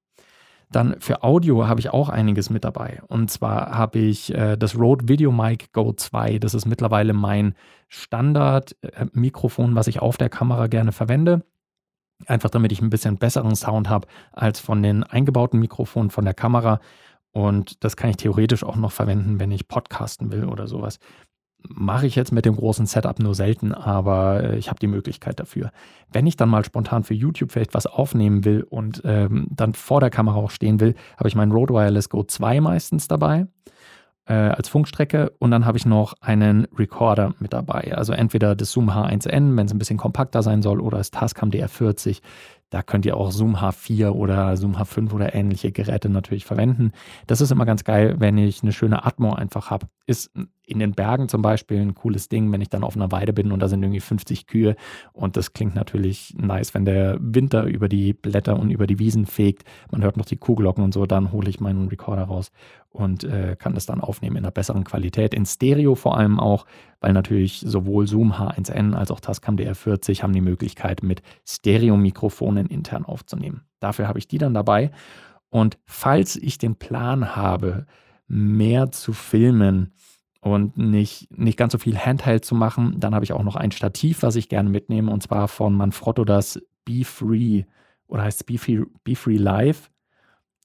Dann 0.71 0.99
für 0.99 1.23
Audio 1.23 1.67
habe 1.67 1.79
ich 1.79 1.91
auch 1.91 2.09
einiges 2.09 2.49
mit 2.49 2.63
dabei. 2.63 3.01
Und 3.07 3.29
zwar 3.29 3.77
habe 3.77 3.99
ich 3.99 4.33
äh, 4.33 4.57
das 4.57 4.75
Rode 4.77 5.07
Video 5.07 5.31
Mic 5.31 5.71
Go 5.71 5.93
2. 5.93 6.39
Das 6.39 6.55
ist 6.55 6.65
mittlerweile 6.65 7.13
mein 7.13 7.53
Standard-Mikrofon, 7.89 9.75
was 9.75 9.87
ich 9.87 10.01
auf 10.01 10.17
der 10.17 10.29
Kamera 10.29 10.67
gerne 10.67 10.91
verwende. 10.91 11.45
Einfach 12.25 12.49
damit 12.49 12.71
ich 12.71 12.81
ein 12.81 12.89
bisschen 12.89 13.17
besseren 13.17 13.55
Sound 13.55 13.89
habe 13.89 14.07
als 14.31 14.59
von 14.59 14.81
den 14.81 15.03
eingebauten 15.03 15.59
Mikrofonen 15.59 16.09
von 16.09 16.25
der 16.25 16.33
Kamera. 16.33 16.79
Und 17.31 17.83
das 17.83 17.95
kann 17.95 18.09
ich 18.09 18.17
theoretisch 18.17 18.63
auch 18.63 18.75
noch 18.75 18.91
verwenden, 18.91 19.39
wenn 19.39 19.51
ich 19.51 19.67
podcasten 19.67 20.31
will 20.31 20.45
oder 20.45 20.67
sowas 20.67 20.99
mache 21.67 22.07
ich 22.07 22.15
jetzt 22.15 22.31
mit 22.31 22.45
dem 22.45 22.55
großen 22.55 22.85
Setup 22.85 23.19
nur 23.19 23.35
selten, 23.35 23.73
aber 23.73 24.43
äh, 24.43 24.57
ich 24.57 24.69
habe 24.69 24.79
die 24.79 24.87
Möglichkeit 24.87 25.39
dafür. 25.39 25.71
Wenn 26.11 26.27
ich 26.27 26.35
dann 26.35 26.49
mal 26.49 26.65
spontan 26.65 27.03
für 27.03 27.13
YouTube 27.13 27.51
vielleicht 27.51 27.73
was 27.73 27.85
aufnehmen 27.85 28.45
will 28.45 28.63
und 28.69 29.01
ähm, 29.05 29.47
dann 29.49 29.73
vor 29.73 29.99
der 29.99 30.09
Kamera 30.09 30.37
auch 30.37 30.51
stehen 30.51 30.79
will, 30.79 30.95
habe 31.17 31.29
ich 31.29 31.35
meinen 31.35 31.51
Rode 31.51 31.73
Wireless 31.73 32.09
Go 32.09 32.23
2 32.23 32.61
meistens 32.61 33.07
dabei 33.07 33.47
äh, 34.25 34.33
als 34.33 34.69
Funkstrecke 34.69 35.33
und 35.39 35.51
dann 35.51 35.65
habe 35.65 35.77
ich 35.77 35.85
noch 35.85 36.13
einen 36.21 36.65
Recorder 36.77 37.33
mit 37.39 37.53
dabei. 37.53 37.93
Also 37.95 38.13
entweder 38.13 38.55
das 38.55 38.71
Zoom 38.71 38.89
H1N, 38.89 39.57
wenn 39.57 39.65
es 39.65 39.73
ein 39.73 39.79
bisschen 39.79 39.97
kompakter 39.97 40.43
sein 40.43 40.61
soll, 40.61 40.79
oder 40.79 40.97
das 40.97 41.11
Tascam 41.11 41.49
DR40. 41.49 42.21
Da 42.69 42.81
könnt 42.81 43.05
ihr 43.05 43.17
auch 43.17 43.31
Zoom 43.31 43.55
H4 43.55 44.09
oder 44.09 44.57
Zoom 44.57 44.75
H5 44.75 45.13
oder 45.13 45.35
ähnliche 45.35 45.71
Geräte 45.71 46.09
natürlich 46.09 46.45
verwenden. 46.45 46.91
Das 47.27 47.39
ist 47.39 47.51
immer 47.51 47.65
ganz 47.65 47.83
geil, 47.83 48.15
wenn 48.17 48.37
ich 48.37 48.63
eine 48.63 48.71
schöne 48.71 49.05
Atmo 49.05 49.33
einfach 49.33 49.69
habe. 49.69 49.87
Ist 50.07 50.31
in 50.65 50.79
den 50.79 50.93
Bergen 50.93 51.27
zum 51.29 51.41
Beispiel 51.41 51.81
ein 51.81 51.93
cooles 51.93 52.29
Ding, 52.29 52.51
wenn 52.51 52.61
ich 52.61 52.69
dann 52.69 52.83
auf 52.83 52.95
einer 52.95 53.11
Weide 53.11 53.33
bin 53.33 53.51
und 53.51 53.59
da 53.59 53.67
sind 53.67 53.83
irgendwie 53.83 53.99
50 53.99 54.47
Kühe. 54.47 54.75
Und 55.11 55.35
das 55.35 55.53
klingt 55.53 55.75
natürlich 55.75 56.33
nice, 56.37 56.73
wenn 56.73 56.85
der 56.85 57.17
Winter 57.19 57.65
über 57.65 57.89
die 57.89 58.13
Blätter 58.13 58.57
und 58.57 58.69
über 58.69 58.87
die 58.87 58.99
Wiesen 58.99 59.25
fegt. 59.25 59.63
Man 59.91 60.03
hört 60.03 60.17
noch 60.17 60.25
die 60.25 60.37
Kuhglocken 60.37 60.83
und 60.83 60.93
so, 60.93 61.05
dann 61.05 61.31
hole 61.31 61.49
ich 61.49 61.59
meinen 61.59 61.87
Recorder 61.89 62.23
raus 62.23 62.51
und 62.89 63.23
äh, 63.23 63.55
kann 63.57 63.73
das 63.73 63.85
dann 63.85 63.99
aufnehmen 63.99 64.37
in 64.37 64.45
einer 64.45 64.51
besseren 64.51 64.83
Qualität. 64.83 65.33
In 65.33 65.45
Stereo 65.45 65.95
vor 65.95 66.17
allem 66.17 66.39
auch, 66.39 66.65
weil 67.01 67.11
natürlich 67.11 67.59
sowohl 67.65 68.07
Zoom 68.07 68.33
H1N 68.33 68.93
als 68.93 69.11
auch 69.11 69.19
Tascam 69.19 69.57
DR40 69.57 70.23
haben 70.23 70.33
die 70.33 70.41
Möglichkeit, 70.41 71.03
mit 71.03 71.21
Stereo-Mikrofonen 71.45 72.67
intern 72.67 73.03
aufzunehmen. 73.03 73.61
Dafür 73.79 74.07
habe 74.07 74.19
ich 74.19 74.27
die 74.27 74.37
dann 74.37 74.53
dabei. 74.53 74.91
Und 75.49 75.77
falls 75.85 76.35
ich 76.35 76.57
den 76.57 76.75
Plan 76.75 77.35
habe, 77.35 77.85
mehr 78.27 78.91
zu 78.91 79.13
filmen 79.13 79.93
und 80.43 80.77
nicht, 80.77 81.29
nicht 81.37 81.57
ganz 81.57 81.71
so 81.71 81.77
viel 81.77 81.97
Handheld 81.97 82.43
zu 82.43 82.53
machen, 82.53 82.99
dann 82.99 83.15
habe 83.15 83.23
ich 83.23 83.31
auch 83.31 83.43
noch 83.43 83.55
ein 83.55 83.71
Stativ, 83.71 84.23
was 84.23 84.35
ich 84.35 84.49
gerne 84.49 84.69
mitnehme, 84.69 85.09
und 85.09 85.23
zwar 85.23 85.47
von 85.47 85.73
Manfrotto 85.73 86.25
das 86.25 86.61
Be 86.83 87.05
Free 87.05 87.63
oder 88.07 88.23
heißt 88.23 88.41
es 88.41 88.43
Be 88.43 88.57
Free, 88.57 88.83
Be 89.03 89.15
Free 89.15 89.37
Live. 89.37 89.89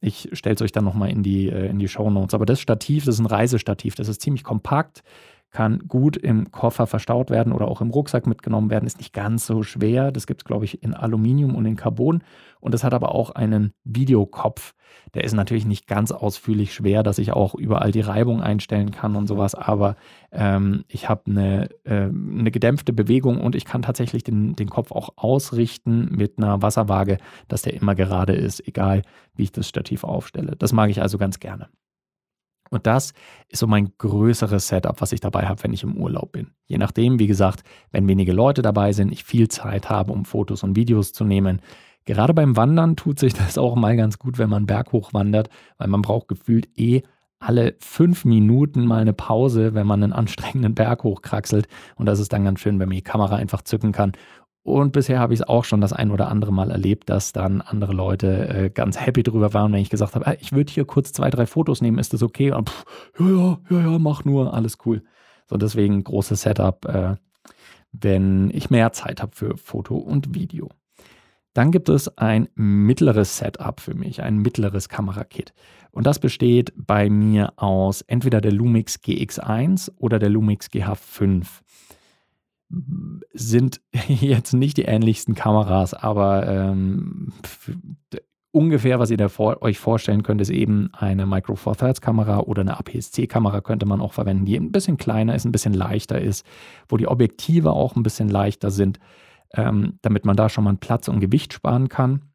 Ich 0.00 0.28
stelle 0.32 0.56
es 0.56 0.62
euch 0.62 0.72
dann 0.72 0.84
nochmal 0.84 1.10
in 1.10 1.22
die, 1.22 1.48
äh, 1.48 1.68
in 1.68 1.78
die 1.78 1.88
Show 1.88 2.10
Notes. 2.10 2.34
Aber 2.34 2.44
das 2.44 2.60
Stativ, 2.60 3.04
das 3.04 3.16
ist 3.16 3.20
ein 3.20 3.26
Reisestativ. 3.26 3.94
Das 3.94 4.08
ist 4.08 4.20
ziemlich 4.20 4.44
kompakt, 4.44 5.02
kann 5.50 5.78
gut 5.88 6.16
im 6.16 6.50
Koffer 6.50 6.86
verstaut 6.86 7.30
werden 7.30 7.52
oder 7.52 7.68
auch 7.68 7.80
im 7.80 7.90
Rucksack 7.90 8.26
mitgenommen 8.26 8.70
werden. 8.70 8.86
Ist 8.86 8.98
nicht 8.98 9.14
ganz 9.14 9.46
so 9.46 9.62
schwer. 9.62 10.12
Das 10.12 10.26
gibt 10.26 10.42
es, 10.42 10.44
glaube 10.44 10.64
ich, 10.64 10.82
in 10.82 10.94
Aluminium 10.94 11.54
und 11.54 11.64
in 11.64 11.76
Carbon. 11.76 12.22
Und 12.60 12.74
es 12.74 12.84
hat 12.84 12.92
aber 12.92 13.14
auch 13.14 13.30
einen 13.30 13.72
Videokopf. 13.84 14.74
Der 15.14 15.24
ist 15.24 15.32
natürlich 15.32 15.64
nicht 15.64 15.86
ganz 15.86 16.12
ausführlich 16.12 16.74
schwer, 16.74 17.02
dass 17.02 17.18
ich 17.18 17.32
auch 17.32 17.54
überall 17.54 17.92
die 17.92 18.00
Reibung 18.00 18.42
einstellen 18.42 18.90
kann 18.90 19.16
und 19.16 19.26
sowas. 19.26 19.54
Aber 19.54 19.96
ähm, 20.32 20.84
ich 20.88 21.08
habe 21.08 21.22
eine, 21.26 21.70
äh, 21.84 22.08
eine 22.08 22.50
gedämpfte 22.50 22.92
Bewegung 22.92 23.40
und 23.40 23.54
ich 23.54 23.64
kann 23.64 23.82
tatsächlich 23.82 24.24
den, 24.24 24.54
den 24.54 24.68
Kopf 24.68 24.92
auch 24.92 25.10
ausrichten 25.16 26.10
mit 26.10 26.38
einer 26.38 26.60
Wasserwaage, 26.60 27.18
dass 27.48 27.62
der 27.62 27.74
immer 27.74 27.94
gerade 27.94 28.34
ist, 28.34 28.66
egal 28.66 29.02
wie 29.34 29.44
ich 29.44 29.52
das 29.52 29.68
Stativ 29.68 30.04
aufstelle. 30.04 30.56
Das 30.56 30.72
mag 30.72 30.90
ich 30.90 31.00
also 31.00 31.16
ganz 31.16 31.38
gerne. 31.40 31.68
Und 32.70 32.86
das 32.86 33.12
ist 33.48 33.60
so 33.60 33.66
mein 33.66 33.92
größeres 33.98 34.68
Setup, 34.68 35.00
was 35.00 35.12
ich 35.12 35.20
dabei 35.20 35.46
habe, 35.46 35.62
wenn 35.62 35.72
ich 35.72 35.82
im 35.82 35.96
Urlaub 35.96 36.32
bin. 36.32 36.52
Je 36.66 36.78
nachdem, 36.78 37.18
wie 37.18 37.26
gesagt, 37.26 37.62
wenn 37.90 38.08
wenige 38.08 38.32
Leute 38.32 38.62
dabei 38.62 38.92
sind, 38.92 39.12
ich 39.12 39.24
viel 39.24 39.48
Zeit 39.48 39.90
habe, 39.90 40.12
um 40.12 40.24
Fotos 40.24 40.62
und 40.62 40.76
Videos 40.76 41.12
zu 41.12 41.24
nehmen. 41.24 41.60
Gerade 42.04 42.34
beim 42.34 42.56
Wandern 42.56 42.96
tut 42.96 43.18
sich 43.18 43.34
das 43.34 43.58
auch 43.58 43.76
mal 43.76 43.96
ganz 43.96 44.18
gut, 44.18 44.38
wenn 44.38 44.50
man 44.50 44.66
berghoch 44.66 45.12
wandert, 45.12 45.50
weil 45.76 45.88
man 45.88 46.02
braucht 46.02 46.28
gefühlt 46.28 46.68
eh 46.78 47.02
alle 47.40 47.76
fünf 47.78 48.24
Minuten 48.24 48.84
mal 48.84 49.00
eine 49.00 49.12
Pause, 49.12 49.74
wenn 49.74 49.86
man 49.86 50.02
einen 50.02 50.12
anstrengenden 50.12 50.74
Berg 50.74 51.04
hochkraxelt. 51.04 51.68
Und 51.94 52.06
das 52.06 52.18
ist 52.18 52.32
dann 52.32 52.44
ganz 52.44 52.60
schön, 52.60 52.80
wenn 52.80 52.88
man 52.88 52.96
die 52.96 53.02
Kamera 53.02 53.36
einfach 53.36 53.62
zücken 53.62 53.92
kann 53.92 54.12
und 54.68 54.92
bisher 54.92 55.18
habe 55.18 55.34
ich 55.34 55.40
es 55.40 55.48
auch 55.48 55.64
schon 55.64 55.80
das 55.80 55.92
ein 55.92 56.10
oder 56.10 56.28
andere 56.28 56.52
Mal 56.52 56.70
erlebt, 56.70 57.10
dass 57.10 57.32
dann 57.32 57.60
andere 57.60 57.92
Leute 57.92 58.48
äh, 58.48 58.70
ganz 58.70 59.00
happy 59.00 59.22
drüber 59.22 59.54
waren, 59.54 59.72
wenn 59.72 59.80
ich 59.80 59.90
gesagt 59.90 60.14
habe, 60.14 60.36
ich 60.40 60.52
würde 60.52 60.72
hier 60.72 60.84
kurz 60.84 61.12
zwei, 61.12 61.30
drei 61.30 61.46
Fotos 61.46 61.80
nehmen, 61.80 61.98
ist 61.98 62.12
das 62.12 62.22
okay? 62.22 62.52
Und 62.52 62.70
pff, 62.70 62.84
ja, 63.18 63.26
ja, 63.26 63.58
ja, 63.70 63.80
ja, 63.92 63.98
mach 63.98 64.24
nur, 64.24 64.54
alles 64.54 64.78
cool. 64.86 65.02
So, 65.46 65.56
deswegen 65.56 66.04
großes 66.04 66.42
Setup, 66.42 66.84
äh, 66.84 67.16
wenn 67.92 68.50
ich 68.50 68.70
mehr 68.70 68.92
Zeit 68.92 69.22
habe 69.22 69.34
für 69.34 69.56
Foto 69.56 69.96
und 69.96 70.34
Video. 70.34 70.68
Dann 71.54 71.72
gibt 71.72 71.88
es 71.88 72.16
ein 72.18 72.48
mittleres 72.54 73.38
Setup 73.38 73.80
für 73.80 73.94
mich, 73.94 74.22
ein 74.22 74.36
mittleres 74.36 74.88
Kamerakit. 74.88 75.52
Und 75.90 76.06
das 76.06 76.18
besteht 76.18 76.72
bei 76.76 77.10
mir 77.10 77.52
aus 77.56 78.02
entweder 78.02 78.40
der 78.40 78.52
Lumix 78.52 78.96
GX1 78.96 79.90
oder 79.96 80.18
der 80.18 80.28
Lumix 80.28 80.66
GH5 80.66 81.46
sind 83.32 83.80
jetzt 84.08 84.52
nicht 84.52 84.76
die 84.76 84.82
ähnlichsten 84.82 85.34
Kameras, 85.34 85.94
aber 85.94 86.46
ähm, 86.46 87.32
ungefähr, 88.50 88.98
was 88.98 89.10
ihr 89.10 89.16
da 89.16 89.28
vor, 89.28 89.62
euch 89.62 89.78
vorstellen 89.78 90.22
könnt, 90.22 90.40
ist 90.40 90.50
eben 90.50 90.90
eine 90.92 91.26
Micro 91.26 91.54
Four 91.54 91.76
Thirds 91.76 92.00
Kamera 92.00 92.40
oder 92.40 92.62
eine 92.62 92.78
APS-C-Kamera 92.78 93.60
könnte 93.60 93.86
man 93.86 94.00
auch 94.00 94.12
verwenden, 94.12 94.44
die 94.44 94.56
ein 94.56 94.72
bisschen 94.72 94.96
kleiner 94.96 95.34
ist, 95.34 95.44
ein 95.44 95.52
bisschen 95.52 95.74
leichter 95.74 96.20
ist, 96.20 96.44
wo 96.88 96.96
die 96.96 97.08
Objektive 97.08 97.72
auch 97.72 97.96
ein 97.96 98.02
bisschen 98.02 98.28
leichter 98.28 98.70
sind, 98.70 98.98
ähm, 99.54 99.98
damit 100.02 100.24
man 100.24 100.36
da 100.36 100.48
schon 100.48 100.64
mal 100.64 100.76
Platz 100.76 101.08
und 101.08 101.20
Gewicht 101.20 101.52
sparen 101.52 101.88
kann. 101.88 102.27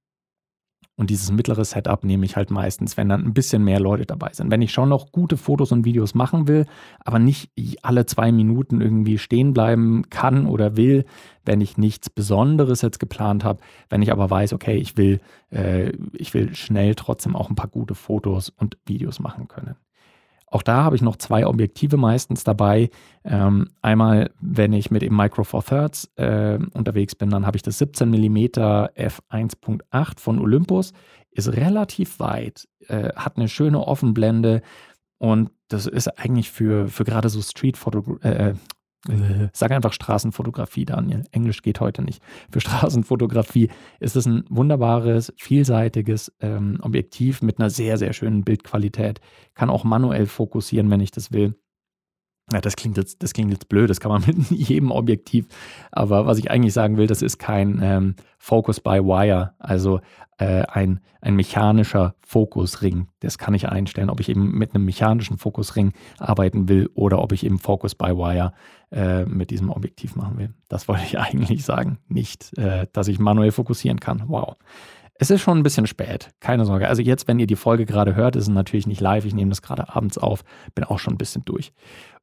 Und 0.96 1.10
dieses 1.10 1.32
mittlere 1.32 1.66
Setup 1.66 2.04
nehme 2.04 2.26
ich 2.26 2.36
halt 2.36 2.52
meistens, 2.52 2.98
wenn 2.98 3.10
dann 3.10 3.26
ein 3.26 3.34
bisschen 3.34 3.64
mehr 3.64 3.80
Leute 3.80 4.06
dabei 4.06 4.30
sind. 4.32 4.52
Wenn 4.52 4.62
ich 4.62 4.72
schon 4.72 4.90
noch 4.90 5.12
gute 5.12 5.38
Fotos 5.38 5.72
und 5.72 5.86
Videos 5.86 6.14
machen 6.14 6.48
will, 6.48 6.68
aber 7.00 7.18
nicht 7.18 7.52
alle 7.82 8.06
zwei 8.06 8.32
Minuten 8.32 8.80
irgendwie 8.80 9.18
stehen 9.18 9.54
bleiben 9.54 10.04
kann 10.12 10.46
oder 10.46 10.78
will, 10.78 11.06
wenn 11.46 11.62
ich 11.62 11.78
nichts 11.78 12.12
Besonderes 12.12 12.82
jetzt 12.84 13.00
geplant 13.00 13.44
habe, 13.44 13.60
wenn 13.90 14.04
ich 14.04 14.12
aber 14.12 14.30
weiß, 14.30 14.54
okay, 14.54 14.76
ich 14.76 14.96
will, 14.96 15.20
äh, 15.52 15.92
ich 16.14 16.34
will 16.36 16.54
schnell 16.54 16.94
trotzdem 16.94 17.36
auch 17.36 17.50
ein 17.50 17.56
paar 17.56 17.70
gute 17.70 17.96
Fotos 17.96 18.50
und 18.50 18.78
Videos 18.86 19.20
machen 19.20 19.48
können. 19.48 19.76
Auch 20.54 20.62
da 20.62 20.84
habe 20.84 20.96
ich 20.96 21.02
noch 21.02 21.16
zwei 21.16 21.48
Objektive 21.48 21.98
meistens 21.98 22.44
dabei. 22.44 22.92
Ähm, 23.24 23.70
einmal, 23.82 24.30
wenn 24.40 24.72
ich 24.72 24.92
mit 24.92 25.02
dem 25.02 25.18
Micro 25.18 25.44
Four 25.44 25.66
Thirds 25.66 26.12
äh, 26.16 26.60
unterwegs 26.76 27.16
bin, 27.16 27.32
dann 27.32 27.48
habe 27.48 27.58
ich 27.58 27.64
das 27.64 27.80
17 27.80 28.08
mm 28.08 28.38
f1.8 28.38 30.20
von 30.20 30.40
Olympus. 30.40 30.94
Ist 31.32 31.54
relativ 31.54 32.20
weit, 32.20 32.68
äh, 32.88 33.10
hat 33.16 33.38
eine 33.38 33.48
schöne 33.48 33.80
Offenblende 33.80 34.62
und 35.18 35.50
das 35.70 35.88
ist 35.88 36.20
eigentlich 36.20 36.52
für, 36.52 36.88
für 36.88 37.04
gerade 37.04 37.30
so 37.30 37.42
Street-Fotografie, 37.42 38.28
äh 38.28 38.50
äh, 38.50 38.54
sag 39.52 39.72
einfach 39.72 39.92
Straßenfotografie, 39.92 40.86
Daniel. 40.86 41.24
Englisch 41.32 41.62
geht 41.62 41.80
heute 41.82 42.02
nicht. 42.02 42.24
Für 42.52 42.62
Straßenfotografie 42.62 43.70
ist 44.00 44.16
es 44.16 44.26
ein 44.26 44.46
wunderbares, 44.50 45.34
vielseitiges 45.38 46.32
ähm, 46.40 46.80
Objektiv 46.82 47.42
mit 47.42 47.60
einer 47.60 47.70
sehr, 47.70 47.98
sehr 47.98 48.14
schönen 48.14 48.44
Bildqualität. 48.44 49.20
Kann 49.56 49.70
auch 49.70 49.84
manuell 49.84 50.26
fokussieren, 50.26 50.90
wenn 50.90 51.02
ich 51.02 51.12
das 51.12 51.32
will. 51.34 51.56
Ja, 52.52 52.60
das 52.60 52.76
klingt 52.76 52.98
jetzt, 52.98 53.24
das 53.24 53.34
klingt 53.34 53.52
jetzt 53.52 53.70
blöd, 53.70 53.90
das 53.90 54.00
kann 54.00 54.12
man 54.12 54.24
mit 54.28 54.52
jedem 54.52 54.92
Objektiv. 54.92 55.48
Aber 55.92 56.26
was 56.26 56.38
ich 56.38 56.52
eigentlich 56.52 56.74
sagen 56.74 56.98
will, 56.98 57.08
das 57.08 57.22
ist 57.22 57.38
kein 57.40 57.80
ähm, 57.82 58.16
Focus 58.38 58.80
by 58.80 59.00
Wire, 59.00 59.54
also 59.60 60.02
äh, 60.38 60.64
ein, 60.64 61.00
ein 61.22 61.36
mechanischer 61.36 62.16
Fokusring. 62.22 63.08
Das 63.22 63.38
kann 63.38 63.54
ich 63.54 63.70
einstellen, 63.70 64.10
ob 64.10 64.20
ich 64.20 64.30
eben 64.30 64.52
mit 64.58 64.76
einem 64.76 64.84
mechanischen 64.84 65.38
Fokusring 65.38 65.94
arbeiten 66.20 66.68
will 66.68 66.90
oder 66.96 67.22
ob 67.22 67.32
ich 67.32 67.46
eben 67.46 67.60
Focus 67.60 67.96
by 67.96 68.18
Wire 68.18 68.54
äh, 68.92 69.26
mit 69.26 69.50
diesem 69.50 69.70
Objektiv 69.70 70.16
machen 70.16 70.38
will. 70.38 70.54
Das 70.68 70.88
wollte 70.88 71.04
ich 71.06 71.18
eigentlich 71.20 71.64
sagen. 71.64 72.00
Nicht, 72.08 72.58
äh, 72.58 72.88
dass 72.92 73.08
ich 73.08 73.20
manuell 73.20 73.52
fokussieren 73.52 74.00
kann. 74.00 74.24
Wow. 74.28 74.58
Es 75.16 75.30
ist 75.30 75.42
schon 75.42 75.60
ein 75.60 75.64
bisschen 75.64 75.86
spät, 75.86 76.32
keine 76.40 76.66
Sorge. 76.66 76.88
Also 76.88 77.02
jetzt, 77.02 77.28
wenn 77.28 77.40
ihr 77.40 77.46
die 77.46 77.56
Folge 77.56 77.86
gerade 77.86 78.16
hört, 78.16 78.36
ist 78.36 78.44
es 78.44 78.50
natürlich 78.50 78.88
nicht 78.88 79.00
live. 79.00 79.26
Ich 79.26 79.36
nehme 79.36 79.50
das 79.50 79.62
gerade 79.62 79.96
abends 79.96 80.18
auf, 80.18 80.44
bin 80.74 80.84
auch 80.84 80.98
schon 80.98 81.14
ein 81.14 81.18
bisschen 81.18 81.46
durch. 81.46 81.72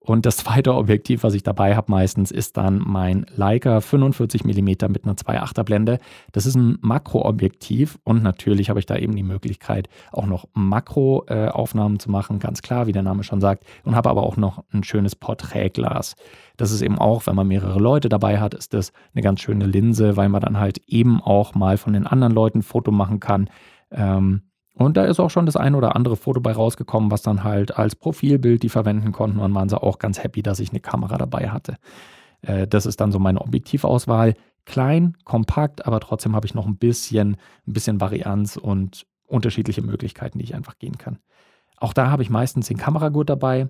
Und 0.03 0.25
das 0.25 0.39
zweite 0.39 0.75
Objektiv, 0.75 1.23
was 1.25 1.35
ich 1.35 1.43
dabei 1.43 1.77
habe 1.77 1.93
meistens, 1.93 2.31
ist 2.31 2.57
dann 2.57 2.83
mein 2.85 3.27
Leica 3.37 3.83
45 3.83 4.45
mm 4.45 4.67
mit 4.89 5.05
einer 5.05 5.15
2,8er 5.15 5.63
Blende. 5.63 5.99
Das 6.33 6.47
ist 6.47 6.55
ein 6.55 6.79
Makroobjektiv 6.81 7.99
und 8.05 8.23
natürlich 8.23 8.71
habe 8.71 8.81
ich 8.81 8.87
da 8.87 8.97
eben 8.97 9.15
die 9.15 9.23
Möglichkeit, 9.23 9.91
auch 10.11 10.25
noch 10.25 10.49
Makroaufnahmen 10.55 11.99
zu 11.99 12.11
machen, 12.11 12.39
ganz 12.39 12.63
klar, 12.63 12.87
wie 12.87 12.93
der 12.93 13.03
Name 13.03 13.25
schon 13.25 13.43
sagt, 13.43 13.65
und 13.85 13.95
habe 13.95 14.09
aber 14.09 14.23
auch 14.23 14.39
noch 14.39 14.65
ein 14.73 14.85
schönes 14.85 15.15
Porträtglas. 15.15 16.17
Das 16.57 16.73
ist 16.73 16.81
eben 16.81 16.99
auch, 16.99 17.27
wenn 17.27 17.37
man 17.37 17.49
mehrere 17.49 17.79
Leute 17.79 18.09
dabei 18.09 18.41
hat, 18.41 18.55
ist 18.55 18.73
das 18.73 18.93
eine 19.15 19.23
ganz 19.23 19.43
schöne 19.43 19.67
Linse, 19.67 20.17
weil 20.17 20.31
man 20.31 20.41
dann 20.41 20.59
halt 20.59 20.79
eben 20.87 21.21
auch 21.21 21.55
mal 21.55 21.77
von 21.77 21.93
den 21.93 22.07
anderen 22.07 22.33
Leuten 22.33 22.61
ein 22.61 22.63
Foto 22.63 22.91
machen 22.91 23.21
kann. 23.21 23.51
Ähm, 23.91 24.43
und 24.75 24.97
da 24.97 25.05
ist 25.05 25.21
auch 25.21 25.31
schon 25.31 25.47
das 25.47 25.57
ein 25.57 25.75
oder 25.75 25.97
andere 25.97 26.17
Foto 26.17 26.41
bei 26.41 26.53
rausgekommen, 26.53 27.11
was 27.11 27.23
dann 27.23 27.45
halt 27.45 27.77
als 27.77 27.97
Profilbild 27.97 28.63
die 28.63 28.69
verwenden 28.69 29.13
konnten 29.13 29.39
und 29.39 29.55
waren 29.55 29.69
sie 29.69 29.81
auch 29.81 29.99
ganz 29.99 30.23
happy, 30.23 30.43
dass 30.43 30.61
ich 30.61 30.71
eine 30.71 30.81
Kamera 30.81 31.19
dabei 31.19 31.51
hatte. 31.51 31.77
Äh, 32.43 32.67
das 32.67 32.87
ist 32.87 33.01
dann 33.01 33.13
so 33.13 33.19
meine 33.19 33.41
Objektivauswahl. 33.41 34.35
Klein, 34.67 35.17
kompakt, 35.25 35.87
aber 35.87 36.01
trotzdem 36.01 36.37
habe 36.37 36.47
ich 36.47 36.55
noch 36.55 36.67
ein 36.67 36.77
bisschen, 36.77 37.37
ein 37.67 37.73
bisschen 37.73 38.01
Varianz 38.01 38.57
und 38.57 39.07
unterschiedliche 39.27 39.83
Möglichkeiten, 39.83 40.39
die 40.39 40.45
ich 40.45 40.55
einfach 40.55 40.79
gehen 40.79 40.99
kann. 40.99 41.19
Auch 41.77 41.93
da 41.93 42.11
habe 42.11 42.23
ich 42.23 42.31
meistens 42.31 42.69
den 42.69 42.77
Kameragurt 42.77 43.31
dabei. 43.31 43.69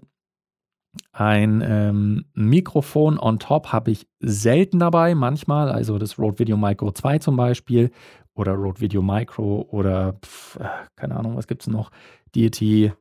Ein 1.12 1.62
ähm, 1.64 2.24
Mikrofon 2.34 3.18
on 3.18 3.38
top 3.38 3.68
habe 3.72 3.92
ich 3.92 4.08
selten 4.18 4.80
dabei, 4.80 5.14
manchmal, 5.14 5.70
also 5.70 5.98
das 5.98 6.18
Rode 6.18 6.40
Video 6.40 6.56
Micro 6.56 6.90
2 6.90 7.20
zum 7.20 7.36
Beispiel 7.36 7.92
oder 8.34 8.52
Rode 8.52 8.80
Video 8.80 9.02
Micro 9.02 9.66
oder 9.70 10.14
pf, 10.14 10.56
äh, 10.56 10.68
keine 10.96 11.16
Ahnung, 11.16 11.36
was 11.36 11.46
gibt 11.46 11.62
es 11.62 11.68
noch? 11.68 11.90
Deity 12.34 12.92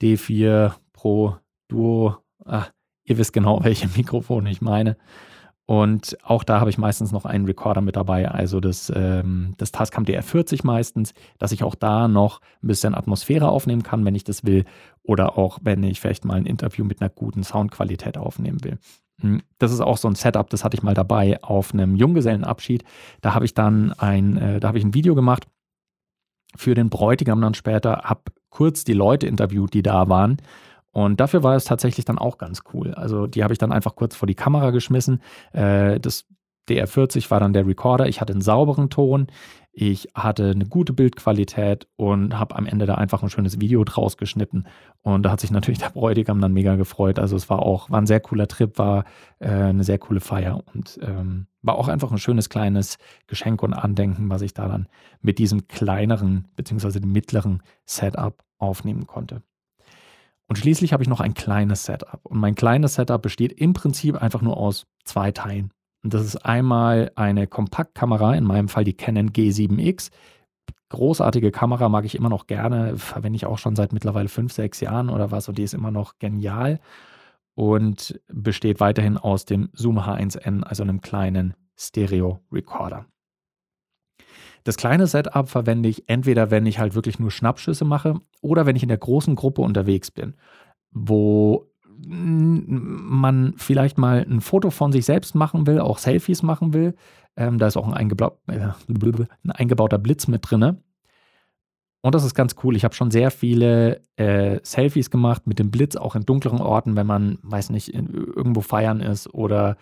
D4 0.00 0.72
Pro 0.92 1.36
Duo. 1.68 2.16
Ah, 2.44 2.66
ihr 3.04 3.18
wisst 3.18 3.32
genau, 3.32 3.60
welche 3.64 3.88
Mikrofone 3.88 4.50
ich 4.50 4.60
meine. 4.60 4.96
Und 5.64 6.18
auch 6.24 6.42
da 6.42 6.58
habe 6.60 6.70
ich 6.70 6.76
meistens 6.76 7.12
noch 7.12 7.24
einen 7.24 7.46
Recorder 7.46 7.80
mit 7.80 7.94
dabei, 7.96 8.28
also 8.28 8.58
das, 8.58 8.92
ähm, 8.94 9.54
das 9.58 9.70
Tascam 9.70 10.04
DR40 10.04 10.66
meistens, 10.66 11.14
dass 11.38 11.52
ich 11.52 11.62
auch 11.62 11.76
da 11.76 12.08
noch 12.08 12.40
ein 12.62 12.66
bisschen 12.66 12.94
Atmosphäre 12.94 13.48
aufnehmen 13.48 13.84
kann, 13.84 14.04
wenn 14.04 14.16
ich 14.16 14.24
das 14.24 14.44
will, 14.44 14.64
oder 15.04 15.38
auch 15.38 15.60
wenn 15.62 15.82
ich 15.84 16.00
vielleicht 16.00 16.24
mal 16.24 16.34
ein 16.34 16.46
Interview 16.46 16.84
mit 16.84 17.00
einer 17.00 17.10
guten 17.10 17.44
Soundqualität 17.44 18.18
aufnehmen 18.18 18.62
will. 18.64 18.78
Hm, 19.20 19.42
das 19.58 19.72
ist 19.72 19.80
auch 19.80 19.96
so 19.96 20.08
ein 20.08 20.14
Setup, 20.14 20.48
das 20.50 20.64
hatte 20.64 20.76
ich 20.76 20.82
mal 20.82 20.94
dabei 20.94 21.42
auf 21.42 21.72
einem 21.72 21.96
Junggesellenabschied. 21.96 22.84
Da 23.20 23.34
habe 23.34 23.44
ich 23.44 23.54
dann 23.54 23.92
ein, 23.92 24.36
äh, 24.36 24.60
da 24.60 24.68
habe 24.68 24.78
ich 24.78 24.84
ein 24.84 24.94
Video 24.94 25.14
gemacht 25.14 25.46
für 26.56 26.74
den 26.74 26.90
Bräutigam 26.90 27.40
dann 27.40 27.54
später, 27.54 28.02
habe 28.04 28.22
kurz 28.50 28.84
die 28.84 28.92
Leute 28.92 29.26
interviewt, 29.26 29.72
die 29.74 29.82
da 29.82 30.08
waren. 30.08 30.36
Und 30.90 31.20
dafür 31.20 31.42
war 31.42 31.56
es 31.56 31.64
tatsächlich 31.64 32.04
dann 32.04 32.18
auch 32.18 32.36
ganz 32.36 32.62
cool. 32.74 32.92
Also 32.94 33.26
die 33.26 33.42
habe 33.42 33.54
ich 33.54 33.58
dann 33.58 33.72
einfach 33.72 33.96
kurz 33.96 34.14
vor 34.14 34.26
die 34.26 34.34
Kamera 34.34 34.70
geschmissen. 34.70 35.22
Äh, 35.52 35.98
das 35.98 36.26
DR40 36.68 37.30
war 37.30 37.40
dann 37.40 37.54
der 37.54 37.66
Recorder. 37.66 38.08
Ich 38.08 38.20
hatte 38.20 38.32
einen 38.32 38.42
sauberen 38.42 38.90
Ton. 38.90 39.26
Ich 39.74 40.08
hatte 40.14 40.50
eine 40.50 40.66
gute 40.66 40.92
Bildqualität 40.92 41.88
und 41.96 42.38
habe 42.38 42.56
am 42.56 42.66
Ende 42.66 42.84
da 42.84 42.96
einfach 42.96 43.22
ein 43.22 43.30
schönes 43.30 43.58
Video 43.58 43.82
draus 43.84 44.18
geschnitten. 44.18 44.64
Und 45.00 45.22
da 45.22 45.30
hat 45.30 45.40
sich 45.40 45.50
natürlich 45.50 45.78
der 45.78 45.88
Bräutigam 45.88 46.42
dann 46.42 46.52
mega 46.52 46.76
gefreut. 46.76 47.18
Also 47.18 47.36
es 47.36 47.48
war 47.48 47.60
auch, 47.60 47.88
war 47.88 47.98
ein 47.98 48.06
sehr 48.06 48.20
cooler 48.20 48.48
Trip, 48.48 48.78
war 48.78 49.04
äh, 49.38 49.48
eine 49.48 49.82
sehr 49.82 49.98
coole 49.98 50.20
Feier 50.20 50.62
und 50.74 51.00
ähm, 51.02 51.46
war 51.62 51.76
auch 51.76 51.88
einfach 51.88 52.12
ein 52.12 52.18
schönes 52.18 52.50
kleines 52.50 52.98
Geschenk 53.26 53.62
und 53.62 53.72
Andenken, 53.72 54.28
was 54.28 54.42
ich 54.42 54.52
da 54.52 54.68
dann 54.68 54.88
mit 55.22 55.38
diesem 55.38 55.68
kleineren 55.68 56.48
bzw. 56.56 57.00
mittleren 57.06 57.62
Setup 57.86 58.44
aufnehmen 58.58 59.06
konnte. 59.06 59.42
Und 60.48 60.56
schließlich 60.56 60.92
habe 60.92 61.02
ich 61.02 61.08
noch 61.08 61.20
ein 61.20 61.32
kleines 61.32 61.84
Setup. 61.84 62.20
Und 62.24 62.38
mein 62.38 62.54
kleines 62.54 62.94
Setup 62.96 63.22
besteht 63.22 63.52
im 63.52 63.72
Prinzip 63.72 64.20
einfach 64.20 64.42
nur 64.42 64.58
aus 64.58 64.86
zwei 65.04 65.32
Teilen. 65.32 65.72
Und 66.02 66.14
das 66.14 66.22
ist 66.24 66.44
einmal 66.44 67.12
eine 67.14 67.46
Kompaktkamera, 67.46 68.34
in 68.34 68.44
meinem 68.44 68.68
Fall 68.68 68.84
die 68.84 68.96
Canon 68.96 69.30
G7X. 69.30 70.10
Großartige 70.88 71.52
Kamera 71.52 71.88
mag 71.88 72.04
ich 72.04 72.16
immer 72.16 72.28
noch 72.28 72.46
gerne, 72.46 72.98
verwende 72.98 73.36
ich 73.36 73.46
auch 73.46 73.58
schon 73.58 73.76
seit 73.76 73.92
mittlerweile 73.92 74.28
fünf, 74.28 74.52
sechs 74.52 74.80
Jahren 74.80 75.08
oder 75.08 75.30
was 75.30 75.48
und 75.48 75.56
die 75.56 75.62
ist 75.62 75.74
immer 75.74 75.90
noch 75.90 76.18
genial 76.18 76.80
und 77.54 78.20
besteht 78.28 78.80
weiterhin 78.80 79.16
aus 79.16 79.44
dem 79.44 79.70
Zoom 79.72 80.00
H1N, 80.00 80.62
also 80.64 80.82
einem 80.82 81.00
kleinen 81.00 81.54
Stereo-Recorder. 81.76 83.06
Das 84.64 84.76
kleine 84.76 85.06
Setup 85.06 85.48
verwende 85.48 85.88
ich 85.88 86.08
entweder, 86.08 86.50
wenn 86.50 86.66
ich 86.66 86.78
halt 86.78 86.94
wirklich 86.94 87.18
nur 87.18 87.30
Schnappschüsse 87.30 87.84
mache 87.84 88.20
oder 88.40 88.66
wenn 88.66 88.76
ich 88.76 88.82
in 88.82 88.88
der 88.88 88.98
großen 88.98 89.34
Gruppe 89.34 89.62
unterwegs 89.62 90.10
bin, 90.10 90.34
wo 90.90 91.71
man 92.04 93.54
vielleicht 93.56 93.98
mal 93.98 94.26
ein 94.28 94.40
Foto 94.40 94.70
von 94.70 94.92
sich 94.92 95.04
selbst 95.04 95.34
machen 95.34 95.66
will, 95.66 95.80
auch 95.80 95.98
Selfies 95.98 96.42
machen 96.42 96.74
will. 96.74 96.94
Ähm, 97.36 97.58
da 97.58 97.66
ist 97.66 97.76
auch 97.76 97.86
ein, 97.86 97.94
eingebau 97.94 98.38
äh, 98.48 98.70
ein, 98.88 99.50
eingebauter 99.50 99.98
Blitz 99.98 100.28
mit 100.28 100.50
drin. 100.50 100.78
Und 102.02 102.14
das 102.14 102.24
ist 102.24 102.34
ganz 102.34 102.56
cool. 102.62 102.74
Ich 102.76 102.84
habe 102.84 102.94
schon 102.94 103.12
sehr 103.12 103.30
viele 103.30 104.00
äh, 104.16 104.58
Selfies 104.64 105.10
gemacht 105.10 105.46
mit 105.46 105.58
dem 105.58 105.70
Blitz, 105.70 105.96
auch 105.96 106.16
in 106.16 106.26
dunkleren 106.26 106.60
Orten, 106.60 106.96
wenn 106.96 107.06
man, 107.06 107.38
weiß 107.42 107.70
nicht, 107.70 107.94
in, 107.94 108.12
irgendwo 108.12 108.60
feiern 108.60 109.00
ist 109.00 109.32
oder 109.32 109.76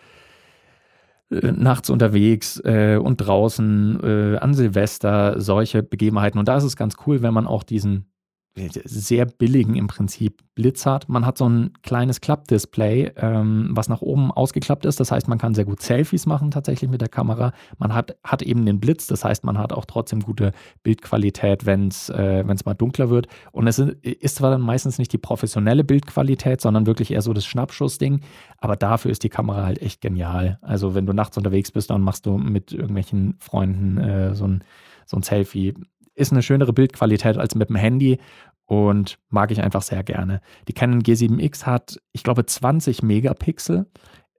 äh, 1.31 1.51
nachts 1.51 1.89
unterwegs 1.89 2.61
äh, 2.63 2.97
und 2.97 3.17
draußen 3.17 3.99
äh, 4.03 4.37
an 4.37 4.53
Silvester, 4.53 5.41
solche 5.41 5.81
Begebenheiten. 5.81 6.37
Und 6.37 6.47
da 6.47 6.57
ist 6.57 6.63
es 6.63 6.75
ganz 6.75 6.95
cool, 7.07 7.23
wenn 7.23 7.33
man 7.33 7.47
auch 7.47 7.63
diesen 7.63 8.10
sehr 8.55 9.25
billigen 9.25 9.75
im 9.75 9.87
Prinzip 9.87 10.43
Blitz 10.55 10.85
hat. 10.85 11.07
Man 11.07 11.25
hat 11.25 11.37
so 11.37 11.47
ein 11.47 11.71
kleines 11.83 12.19
Klappdisplay, 12.19 13.11
ähm, 13.15 13.69
was 13.71 13.87
nach 13.87 14.01
oben 14.01 14.29
ausgeklappt 14.29 14.85
ist. 14.85 14.99
Das 14.99 15.09
heißt, 15.09 15.29
man 15.29 15.37
kann 15.37 15.55
sehr 15.55 15.63
gut 15.63 15.81
Selfies 15.81 16.25
machen 16.25 16.51
tatsächlich 16.51 16.89
mit 16.89 16.99
der 16.99 17.07
Kamera. 17.07 17.53
Man 17.77 17.93
hat, 17.93 18.17
hat 18.23 18.41
eben 18.41 18.65
den 18.65 18.81
Blitz, 18.81 19.07
das 19.07 19.23
heißt, 19.23 19.45
man 19.45 19.57
hat 19.57 19.71
auch 19.71 19.85
trotzdem 19.85 20.19
gute 20.19 20.51
Bildqualität, 20.83 21.65
wenn 21.65 21.87
es 21.87 22.09
äh, 22.09 22.43
mal 22.43 22.73
dunkler 22.73 23.09
wird. 23.09 23.27
Und 23.53 23.67
es 23.67 23.79
ist 23.79 24.35
zwar 24.35 24.51
dann 24.51 24.61
meistens 24.61 24.97
nicht 24.99 25.13
die 25.13 25.17
professionelle 25.17 25.85
Bildqualität, 25.85 26.59
sondern 26.59 26.85
wirklich 26.85 27.11
eher 27.11 27.21
so 27.21 27.31
das 27.31 27.45
Schnappschussding. 27.45 28.19
Aber 28.57 28.75
dafür 28.75 29.11
ist 29.11 29.23
die 29.23 29.29
Kamera 29.29 29.63
halt 29.63 29.81
echt 29.81 30.01
genial. 30.01 30.59
Also 30.61 30.93
wenn 30.93 31.05
du 31.05 31.13
nachts 31.13 31.37
unterwegs 31.37 31.71
bist, 31.71 31.89
dann 31.89 32.01
machst 32.01 32.25
du 32.25 32.37
mit 32.37 32.73
irgendwelchen 32.73 33.35
Freunden 33.39 33.97
äh, 33.97 34.35
so 34.35 34.45
ein 34.45 34.63
so 35.05 35.17
ein 35.17 35.23
Selfie 35.23 35.75
ist 36.15 36.31
eine 36.31 36.43
schönere 36.43 36.73
Bildqualität 36.73 37.37
als 37.37 37.55
mit 37.55 37.69
dem 37.69 37.75
Handy 37.75 38.19
und 38.65 39.17
mag 39.29 39.51
ich 39.51 39.61
einfach 39.61 39.81
sehr 39.81 40.03
gerne. 40.03 40.41
Die 40.67 40.73
Canon 40.73 41.01
G7X 41.01 41.65
hat, 41.65 41.99
ich 42.13 42.23
glaube, 42.23 42.45
20 42.45 43.03
Megapixel 43.03 43.85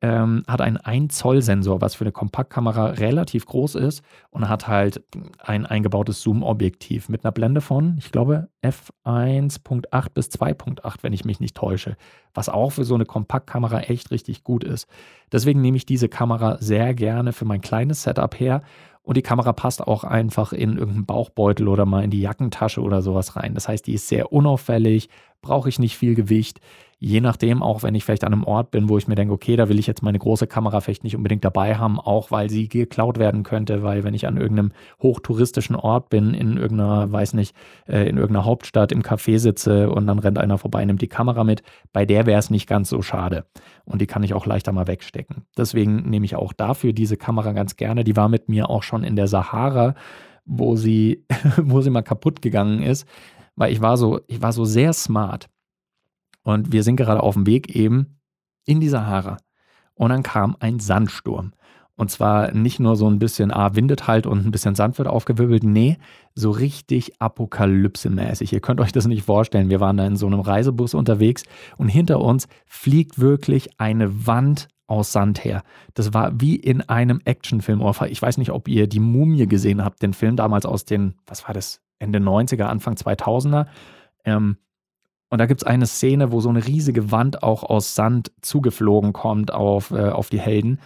ähm, 0.03 0.43
hat 0.49 0.61
einen 0.61 0.79
1 0.79 1.17
Zoll 1.17 1.43
Sensor, 1.43 1.81
was 1.81 1.95
für 1.95 2.05
eine 2.05 2.13
Kompaktkamera 2.13 2.87
relativ 2.87 3.47
groß 3.47 3.77
ist 3.77 4.03
und 4.31 4.49
hat 4.49 4.67
halt 4.67 5.03
ein 5.39 5.65
eingebautes 5.65 6.23
Zoom-Objektiv 6.23 7.09
mit 7.09 7.25
einer 7.25 7.31
Blende 7.31 7.61
von, 7.61 7.97
ich 7.99 8.11
glaube, 8.11 8.49
f1.8 8.65 10.07
bis 10.13 10.29
2.8, 10.29 10.97
wenn 11.03 11.13
ich 11.13 11.25
mich 11.25 11.39
nicht 11.39 11.57
täusche, 11.57 11.97
was 12.35 12.49
auch 12.49 12.71
für 12.71 12.85
so 12.85 12.97
eine 12.97 13.05
Kompaktkamera 13.05 13.81
echt 13.83 14.11
richtig 14.11 14.43
gut 14.43 14.65
ist. 14.65 14.89
Deswegen 15.31 15.61
nehme 15.61 15.77
ich 15.77 15.87
diese 15.87 16.09
Kamera 16.09 16.59
sehr 16.59 16.95
gerne 16.95 17.33
für 17.33 17.45
mein 17.45 17.61
kleines 17.61 18.03
Setup 18.03 18.39
her 18.41 18.63
und 19.03 19.17
die 19.17 19.23
Kamera 19.23 19.53
passt 19.53 19.83
auch 19.83 20.05
einfach 20.05 20.53
in 20.53 20.77
irgendeinen 20.77 21.07
Bauchbeutel 21.07 21.69
oder 21.69 21.87
mal 21.87 22.05
in 22.05 22.11
die 22.11 22.21
Jackentasche 22.21 22.81
oder 22.81 23.03
sowas 23.03 23.37
rein. 23.37 23.55
Das 23.55 23.69
heißt, 23.69 23.87
die 23.87 23.95
ist 23.95 24.09
sehr 24.09 24.33
unauffällig, 24.33 25.09
brauche 25.43 25.69
ich 25.69 25.79
nicht 25.79 25.97
viel 25.97 26.15
Gewicht 26.15 26.61
je 27.05 27.21
nachdem, 27.21 27.65
auch 27.65 27.83
wenn 27.83 27.97
ich 27.97 28.05
vielleicht 28.05 28.23
an 28.23 28.33
einem 28.33 28.45
Ort 28.45 28.71
bin, 28.71 28.89
wo 28.89 28.97
ich 28.97 29.09
mir 29.09 29.17
denke, 29.17 29.35
okay, 29.35 29.57
da 29.57 29.69
will 29.69 29.81
ich 29.81 29.89
jetzt 29.89 30.05
meine 30.05 30.21
große 30.21 30.47
Kamera 30.47 30.81
vielleicht 30.81 31.03
nicht 31.03 31.17
unbedingt 31.17 31.45
dabei 31.45 31.75
haben, 31.75 31.99
auch 31.99 32.31
weil 32.31 32.49
sie 32.49 32.69
geklaut 32.69 33.19
werden 33.19 33.43
könnte, 33.43 33.83
weil 33.83 34.05
wenn 34.05 34.15
ich 34.15 34.29
an 34.29 34.37
irgendeinem 34.37 34.71
hochtouristischen 35.03 35.75
Ort 35.75 36.11
bin, 36.11 36.33
in 36.33 36.57
irgendeiner, 36.59 37.11
weiß 37.11 37.35
nicht, 37.35 37.57
äh, 37.89 38.09
in 38.09 38.19
irgendeiner 38.19 38.45
Hauptstadt 38.45 38.93
im 38.93 39.03
Café 39.03 39.41
sitze 39.41 39.91
und 39.91 40.07
dann 40.07 40.21
rennt 40.21 40.39
einer 40.39 40.59
vorbei, 40.59 40.85
nimmt 40.85 41.03
die 41.03 41.09
Kamera 41.09 41.43
mit, 41.43 41.65
bei 41.93 42.07
der 42.07 42.27
wäre 42.27 42.39
es 42.39 42.51
nicht 42.51 42.69
ganz 42.69 42.89
so 42.89 43.03
schade. 43.03 43.47
Und 43.85 44.01
die 44.01 44.07
kann 44.07 44.23
ich 44.23 44.33
auch 44.33 44.47
leichter 44.47 44.71
mal 44.71 44.87
wegstecken. 44.87 45.43
Deswegen 45.59 46.09
nehme 46.09 46.25
ich 46.25 46.37
auch 46.37 46.53
dafür 46.53 46.93
diese 46.93 47.17
Kamera 47.17 47.51
ganz 47.51 47.75
gerne. 47.75 48.05
Die 48.05 48.15
war 48.15 48.29
mit 48.29 48.49
mir 48.49 48.71
auch 48.71 48.85
schon 48.85 49.03
in 49.03 49.17
der 49.17 49.27
Sahara, 49.27 49.97
wo 50.45 50.77
sie, 50.77 51.25
wo 51.57 51.81
sie 51.81 51.91
mal 51.91 52.03
kaputt 52.03 52.43
gegangen 52.43 52.81
ist, 52.85 53.09
weil 53.57 53.73
ich 53.73 53.81
war 53.81 53.97
so, 53.97 54.21
ich 54.27 54.43
war 54.43 54.53
so 54.53 54.65
sehr 54.65 54.93
smart. 54.93 55.49
Und 56.43 56.73
wir 56.73 56.83
sind 56.83 56.97
gerade 56.97 57.23
auf 57.23 57.35
dem 57.35 57.47
Weg 57.47 57.75
eben 57.75 58.19
in 58.65 58.81
die 58.81 58.89
Sahara. 58.89 59.37
Und 59.95 60.11
dann 60.11 60.23
kam 60.23 60.57
ein 60.59 60.81
Sandsturm. 60.81 61.53
Und 61.95 62.11
zwar 62.11 62.53
nicht 62.53 62.81
nur 62.81 62.97
so 62.97 63.09
ein 63.09 63.19
bisschen, 63.19 63.53
ah, 63.53 63.77
windet 63.77 64.09
halt 64.09 64.27
und 64.27 64.45
ein 64.45 64.51
bisschen 64.51 64.75
Sand 64.75 64.99
wird 64.99 65.09
aufgewirbelt. 65.09 65.63
Nee, 65.63 65.99
so 66.35 66.51
richtig 66.51 67.21
apokalypsemäßig. 67.21 68.53
Ihr 68.53 68.61
könnt 68.61 68.81
euch 68.81 68.93
das 68.93 69.07
nicht 69.07 69.25
vorstellen. 69.25 69.69
Wir 69.69 69.79
waren 69.79 69.99
da 69.99 70.07
in 70.07 70.17
so 70.17 70.27
einem 70.27 70.41
Reisebus 70.41 70.95
unterwegs 70.95 71.45
und 71.77 71.89
hinter 71.89 72.21
uns 72.21 72.49
fliegt 72.67 73.21
wirklich 73.21 73.79
eine 73.79 74.27
Wand 74.27 74.69
aus 74.87 75.13
Sand 75.13 75.45
her. 75.45 75.63
Das 75.95 76.15
war 76.15 76.41
wie 76.41 76.57
in 76.57 76.81
einem 76.81 77.21
Actionfilm. 77.25 77.83
Ich 78.09 78.23
weiß 78.23 78.39
nicht, 78.39 78.51
ob 78.51 78.69
ihr 78.69 78.87
die 78.87 78.99
Mumie 78.99 79.47
gesehen 79.47 79.85
habt, 79.85 80.03
den 80.03 80.15
Film 80.15 80.37
damals 80.37 80.65
aus 80.65 80.87
den, 80.87 81.15
was 81.27 81.47
war 81.47 81.55
das, 81.55 81.82
Ende 82.03 82.19
90er, 82.19 82.65
Anfang 82.65 82.95
2000er. 82.95 83.67
Ähm, 84.25 84.57
und 85.31 85.39
da 85.39 85.47
gibt 85.47 85.63
es 85.63 85.67
eine 85.67 85.87
Szene, 85.87 86.31
wo 86.31 86.41
so 86.41 86.51
eine 86.51 86.67
riesige 86.67 87.11
Wand 87.11 87.43
auch 87.43 87.63
aus 87.63 87.95
Sand 87.95 88.33
zugeflogen 88.43 89.15
kommt 89.15 89.53
auf, 89.53 89.91
äh, 89.91 90.11
auf 90.11 90.29
die 90.29 90.41
Helden. 90.41 90.79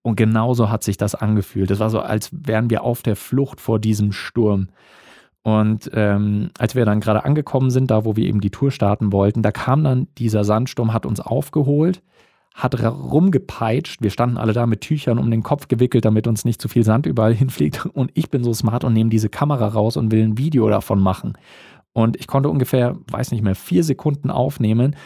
Und 0.00 0.16
genauso 0.16 0.70
hat 0.70 0.82
sich 0.82 0.96
das 0.96 1.14
angefühlt. 1.14 1.70
Es 1.70 1.80
war 1.80 1.90
so, 1.90 2.00
als 2.00 2.30
wären 2.32 2.70
wir 2.70 2.84
auf 2.84 3.02
der 3.02 3.16
Flucht 3.16 3.60
vor 3.60 3.78
diesem 3.78 4.12
Sturm. 4.12 4.68
Und 5.42 5.90
ähm, 5.92 6.50
als 6.58 6.74
wir 6.74 6.84
dann 6.84 7.00
gerade 7.00 7.24
angekommen 7.24 7.70
sind, 7.70 7.90
da 7.90 8.04
wo 8.04 8.16
wir 8.16 8.26
eben 8.26 8.40
die 8.40 8.50
Tour 8.50 8.70
starten 8.70 9.12
wollten, 9.12 9.42
da 9.42 9.52
kam 9.52 9.84
dann 9.84 10.08
dieser 10.16 10.42
Sandsturm, 10.42 10.92
hat 10.92 11.06
uns 11.06 11.20
aufgeholt, 11.20 12.02
hat 12.56 12.82
rumgepeitscht. 12.82 14.00
Wir 14.00 14.10
standen 14.10 14.38
alle 14.38 14.54
da 14.54 14.66
mit 14.66 14.80
Tüchern 14.80 15.18
um 15.18 15.30
den 15.30 15.42
Kopf 15.42 15.68
gewickelt, 15.68 16.06
damit 16.06 16.26
uns 16.26 16.46
nicht 16.46 16.60
zu 16.60 16.68
viel 16.68 16.84
Sand 16.84 17.06
überall 17.06 17.34
hinfliegt. 17.34 17.86
Und 17.86 18.10
ich 18.14 18.30
bin 18.30 18.42
so 18.42 18.52
smart 18.54 18.82
und 18.82 18.94
nehme 18.94 19.10
diese 19.10 19.28
Kamera 19.28 19.68
raus 19.68 19.96
und 19.96 20.10
will 20.10 20.24
ein 20.24 20.38
Video 20.38 20.68
davon 20.68 20.98
machen. 20.98 21.34
Und 21.92 22.16
ich 22.16 22.26
konnte 22.26 22.48
ungefähr, 22.48 22.96
weiß 23.10 23.30
nicht 23.30 23.42
mehr, 23.42 23.54
vier 23.54 23.84
Sekunden 23.84 24.30
aufnehmen, 24.30 24.96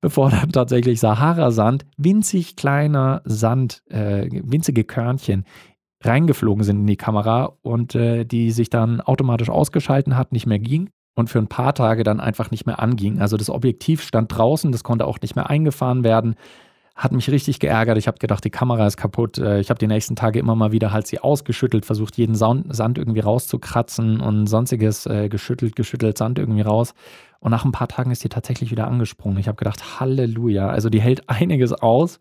bevor 0.00 0.30
dann 0.32 0.50
tatsächlich 0.50 0.98
Sahara-Sand, 0.98 1.86
winzig 1.96 2.56
kleiner 2.56 3.22
Sand, 3.24 3.82
äh, 3.88 4.28
winzige 4.42 4.84
Körnchen 4.84 5.44
reingeflogen 6.02 6.64
sind 6.64 6.80
in 6.80 6.86
die 6.86 6.96
Kamera 6.96 7.56
und 7.62 7.94
äh, 7.94 8.24
die 8.24 8.50
sich 8.50 8.68
dann 8.68 9.00
automatisch 9.00 9.48
ausgeschalten 9.48 10.16
hat, 10.16 10.32
nicht 10.32 10.46
mehr 10.46 10.58
ging 10.58 10.90
und 11.14 11.30
für 11.30 11.38
ein 11.38 11.48
paar 11.48 11.74
Tage 11.74 12.04
dann 12.04 12.20
einfach 12.20 12.50
nicht 12.50 12.66
mehr 12.66 12.80
anging. 12.80 13.20
Also 13.20 13.36
das 13.36 13.48
Objektiv 13.48 14.02
stand 14.02 14.36
draußen, 14.36 14.70
das 14.72 14.84
konnte 14.84 15.06
auch 15.06 15.20
nicht 15.20 15.34
mehr 15.34 15.48
eingefahren 15.48 16.04
werden. 16.04 16.34
Hat 16.96 17.12
mich 17.12 17.30
richtig 17.30 17.60
geärgert. 17.60 17.98
Ich 17.98 18.08
habe 18.08 18.16
gedacht, 18.18 18.42
die 18.42 18.50
Kamera 18.50 18.86
ist 18.86 18.96
kaputt. 18.96 19.36
Äh, 19.36 19.60
ich 19.60 19.68
habe 19.68 19.78
die 19.78 19.86
nächsten 19.86 20.16
Tage 20.16 20.38
immer 20.38 20.56
mal 20.56 20.72
wieder 20.72 20.92
halt 20.92 21.06
sie 21.06 21.18
ausgeschüttelt, 21.18 21.84
versucht 21.84 22.16
jeden 22.16 22.34
Sand 22.34 22.96
irgendwie 22.96 23.20
rauszukratzen 23.20 24.18
und 24.20 24.46
sonstiges 24.46 25.04
äh, 25.04 25.28
geschüttelt, 25.28 25.76
geschüttelt 25.76 26.16
Sand 26.16 26.38
irgendwie 26.38 26.62
raus. 26.62 26.94
Und 27.38 27.50
nach 27.50 27.66
ein 27.66 27.72
paar 27.72 27.88
Tagen 27.88 28.10
ist 28.12 28.24
die 28.24 28.30
tatsächlich 28.30 28.70
wieder 28.70 28.88
angesprungen. 28.88 29.38
Ich 29.38 29.46
habe 29.46 29.56
gedacht, 29.56 30.00
Halleluja. 30.00 30.68
Also 30.70 30.88
die 30.88 31.00
hält 31.02 31.28
einiges 31.28 31.74
aus. 31.74 32.18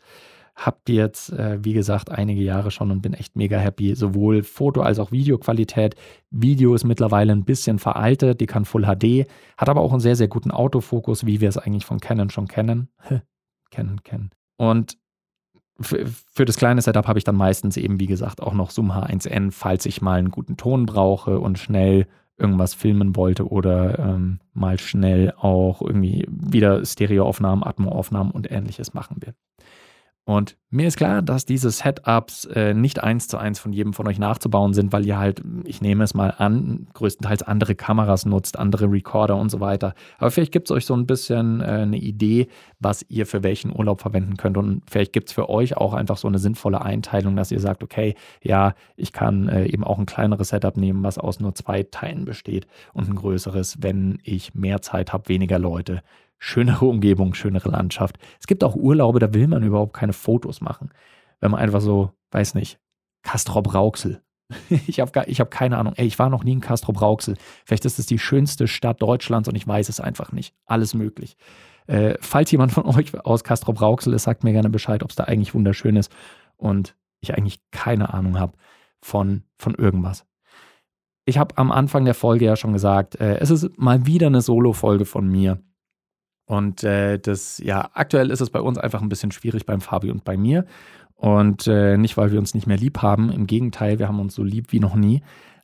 Hab 0.58 0.84
die 0.86 0.96
jetzt, 0.96 1.32
äh, 1.32 1.64
wie 1.64 1.74
gesagt, 1.74 2.12
einige 2.12 2.42
Jahre 2.42 2.70
schon 2.70 2.92
und 2.92 3.02
bin 3.02 3.14
echt 3.14 3.38
mega 3.38 3.58
happy. 3.58 3.96
Sowohl 3.96 4.44
Foto- 4.44 4.82
als 4.82 5.00
auch 5.00 5.12
Videoqualität. 5.14 5.96
Video 6.32 6.76
ist 6.76 6.84
mittlerweile 6.84 7.32
ein 7.32 7.46
bisschen 7.46 7.80
veraltet, 7.80 8.42
die 8.42 8.46
kann 8.46 8.66
Full 8.66 8.84
HD, 8.84 9.26
hat 9.58 9.70
aber 9.70 9.82
auch 9.82 9.92
einen 9.92 10.00
sehr, 10.02 10.16
sehr 10.18 10.28
guten 10.28 10.52
Autofokus, 10.52 11.26
wie 11.26 11.40
wir 11.40 11.48
es 11.48 11.58
eigentlich 11.58 11.86
von 11.86 12.00
Canon 12.00 12.30
schon 12.30 12.48
kennen. 12.48 12.90
kennen, 13.70 14.04
kennen. 14.04 14.32
Und 14.58 14.98
für, 15.80 16.46
das 16.46 16.56
kleine 16.56 16.82
Setup 16.82 17.08
habe 17.08 17.20
ich 17.20 17.26
dann 17.26 17.36
meistens 17.36 17.76
eben, 17.78 18.00
wie 18.00 18.06
gesagt, 18.06 18.42
auch 18.42 18.54
noch 18.54 18.72
Zoom 18.72 18.92
H1N, 18.92 19.52
falls 19.52 19.86
ich 19.86 20.02
mal 20.02 20.20
einen 20.20 20.32
guten 20.32 20.56
Ton 20.56 20.86
brauche 20.86 21.40
und 21.40 21.60
schnell 21.60 22.08
irgendwas 22.38 22.74
filmen 22.74 23.16
wollte 23.16 23.48
oder 23.48 24.00
ähm, 24.00 24.40
mal 24.54 24.80
schnell 24.80 25.34
auch 25.38 25.82
irgendwie 25.82 26.26
wieder 26.30 26.86
Stereoaufnahmen, 26.86 27.64
Atmoaufnahmen 27.66 28.32
und 28.32 28.52
ähnliches 28.52 28.94
machen 28.94 29.18
will. 29.22 29.34
Und 30.26 30.58
mir 30.72 30.88
ist 30.88 30.98
klar, 30.98 31.22
dass 31.22 31.46
diese 31.46 31.70
Setups 31.70 32.46
äh, 32.46 32.74
nicht 32.74 33.04
eins 33.04 33.28
zu 33.28 33.38
eins 33.38 33.60
von 33.60 33.72
jedem 33.72 33.94
von 33.94 34.08
euch 34.08 34.18
nachzubauen 34.18 34.74
sind, 34.74 34.92
weil 34.92 35.06
ihr 35.06 35.20
halt, 35.20 35.44
ich 35.66 35.82
nehme 35.82 36.04
es 36.04 36.16
mal 36.16 36.34
an, 36.36 36.88
größtenteils 36.96 37.44
andere 37.44 37.76
Kameras 37.76 38.26
nutzt, 38.26 38.58
andere 38.58 38.92
Recorder 38.92 39.38
und 39.38 39.50
so 39.50 39.60
weiter. 39.60 39.94
Aber 40.18 40.32
vielleicht 40.32 40.52
gibt 40.52 40.68
es 40.68 40.76
euch 40.76 40.88
so 40.88 40.96
ein 40.96 41.06
bisschen 41.06 41.62
äh, 41.62 41.66
eine 41.66 41.98
Idee, 41.98 42.48
was 42.80 43.06
ihr 43.08 43.28
für 43.28 43.44
welchen 43.44 43.74
Urlaub 43.74 44.02
verwenden 44.02 44.36
könnt. 44.36 44.58
Und 44.58 44.82
vielleicht 44.90 45.14
gibt 45.14 45.30
es 45.30 45.34
für 45.34 45.48
euch 45.48 45.78
auch 45.78 45.94
einfach 45.94 46.18
so 46.18 46.28
eine 46.28 46.40
sinnvolle 46.40 46.82
Einteilung, 46.82 47.36
dass 47.36 47.52
ihr 47.52 47.60
sagt, 47.60 47.84
okay, 47.84 48.16
ja, 48.42 48.74
ich 48.98 49.14
kann 49.14 49.48
äh, 49.48 49.68
eben 49.68 49.84
auch 49.84 50.00
ein 50.00 50.08
kleineres 50.08 50.50
Setup 50.50 50.76
nehmen, 50.76 51.04
was 51.04 51.20
aus 51.20 51.40
nur 51.40 51.54
zwei 51.54 51.84
Teilen 51.84 52.26
besteht 52.26 52.66
und 52.94 53.08
ein 53.08 53.16
größeres, 53.16 53.78
wenn 53.84 54.18
ich 54.24 54.56
mehr 54.56 54.82
Zeit 54.82 55.14
habe, 55.14 55.30
weniger 55.30 55.60
Leute 55.60 56.02
schönere 56.46 56.86
Umgebung, 56.86 57.34
schönere 57.34 57.70
Landschaft. 57.70 58.20
Es 58.40 58.46
gibt 58.46 58.64
auch 58.64 58.76
Urlaube, 58.76 59.18
da 59.18 59.34
will 59.34 59.48
man 59.48 59.64
überhaupt 59.64 59.94
keine 59.94 60.14
Fotos 60.14 60.62
machen. 60.62 60.92
Wenn 61.40 61.50
man 61.50 61.60
einfach 61.60 61.82
so, 61.82 62.12
weiß 62.32 62.54
nicht, 62.54 62.80
Castrop 63.24 63.74
Rauxel. 63.74 64.22
Ich 64.70 65.00
habe 65.00 65.20
hab 65.20 65.52
keine 65.52 65.80
Ahnung. 65.80 65.94
Ey, 65.96 66.06
ich 66.06 66.20
war 66.20 66.30
noch 66.30 66.44
nie 66.44 66.52
in 66.52 66.62
Castrop 66.62 67.02
Rauxel. 67.02 67.36
Vielleicht 67.66 67.86
ist 67.86 67.98
es 67.98 68.06
die 68.06 68.20
schönste 68.20 68.68
Stadt 68.68 69.02
Deutschlands 69.02 69.50
und 69.50 69.56
ich 69.56 69.68
weiß 69.68 69.90
es 69.90 70.00
einfach 70.00 70.32
nicht. 70.32 70.54
Alles 70.68 70.94
möglich. 70.94 71.36
Äh, 71.88 72.14
falls 72.22 72.52
jemand 72.52 72.72
von 72.72 72.86
euch 72.86 73.20
aus 73.26 73.44
Castrop 73.44 73.82
Rauxel 73.82 74.14
ist, 74.14 74.24
sagt 74.24 74.44
mir 74.44 74.54
gerne 74.54 74.70
Bescheid, 74.70 75.02
ob 75.02 75.10
es 75.10 75.16
da 75.16 75.24
eigentlich 75.24 75.56
wunderschön 75.56 75.96
ist 75.96 76.12
und 76.58 76.96
ich 77.22 77.36
eigentlich 77.36 77.60
keine 77.72 78.14
Ahnung 78.14 78.40
habe 78.40 78.54
von, 79.02 79.42
von 79.58 79.74
irgendwas. 79.74 80.28
Ich 81.26 81.40
habe 81.40 81.58
am 81.58 81.72
Anfang 81.72 82.06
der 82.06 82.14
Folge 82.14 82.46
ja 82.46 82.56
schon 82.56 82.74
gesagt, 82.74 83.20
äh, 83.20 83.40
es 83.40 83.50
ist 83.50 83.80
mal 83.80 84.06
wieder 84.06 84.28
eine 84.28 84.42
Solo-Folge 84.42 85.06
von 85.06 85.28
mir. 85.28 85.60
Und 86.46 86.84
äh, 86.84 87.18
das, 87.18 87.58
ja, 87.58 87.90
aktuell 87.94 88.30
ist 88.30 88.42
es 88.42 88.50
bei 88.50 88.62
uns 88.62 88.78
einfach 88.78 89.02
ein 89.02 89.10
bisschen 89.10 89.32
schwierig 89.32 89.66
beim 89.66 89.82
Fabi 89.82 90.12
und 90.12 90.24
bei 90.24 90.38
mir. 90.38 90.66
Und 91.16 91.68
äh, 91.68 91.98
nicht, 91.98 92.18
weil 92.18 92.32
wir 92.32 92.40
uns 92.40 92.54
nicht 92.54 92.68
mehr 92.68 92.78
lieb 92.78 93.02
haben. 93.02 93.32
Im 93.32 93.48
Gegenteil, 93.48 94.00
wir 94.00 94.08
haben 94.08 94.20
uns 94.20 94.36
so 94.36 94.44
lieb 94.44 94.72
wie 94.72 94.80
noch 94.80 94.96
nie. 94.96 95.22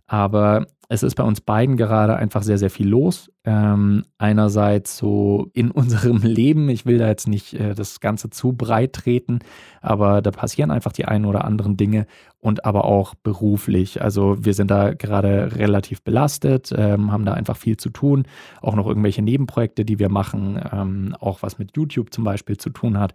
Aber 0.07 0.65
es 0.91 1.03
ist 1.03 1.15
bei 1.15 1.23
uns 1.23 1.39
beiden 1.39 1.77
gerade 1.77 2.17
einfach 2.17 2.43
sehr, 2.43 2.57
sehr 2.57 2.69
viel 2.69 2.89
los. 2.89 3.31
Ähm, 3.45 4.03
einerseits 4.17 4.97
so 4.97 5.47
in 5.53 5.71
unserem 5.71 6.17
Leben, 6.17 6.67
ich 6.67 6.85
will 6.85 6.97
da 6.97 7.07
jetzt 7.07 7.29
nicht 7.29 7.53
äh, 7.53 7.73
das 7.73 8.01
Ganze 8.01 8.29
zu 8.29 8.51
breit 8.51 8.91
treten, 8.91 9.39
aber 9.79 10.21
da 10.21 10.31
passieren 10.31 10.69
einfach 10.69 10.91
die 10.91 11.05
einen 11.05 11.23
oder 11.25 11.45
anderen 11.45 11.77
Dinge 11.77 12.07
und 12.39 12.65
aber 12.65 12.83
auch 12.83 13.15
beruflich. 13.15 14.01
Also 14.01 14.35
wir 14.41 14.53
sind 14.53 14.69
da 14.69 14.93
gerade 14.93 15.55
relativ 15.55 16.01
belastet, 16.01 16.73
ähm, 16.75 17.09
haben 17.13 17.23
da 17.23 17.35
einfach 17.35 17.55
viel 17.55 17.77
zu 17.77 17.89
tun, 17.89 18.25
auch 18.61 18.75
noch 18.75 18.85
irgendwelche 18.85 19.21
Nebenprojekte, 19.21 19.85
die 19.85 19.97
wir 19.97 20.09
machen, 20.09 20.59
ähm, 20.73 21.15
auch 21.21 21.41
was 21.41 21.57
mit 21.57 21.77
YouTube 21.77 22.13
zum 22.13 22.25
Beispiel 22.25 22.57
zu 22.57 22.69
tun 22.69 22.99
hat. 22.99 23.13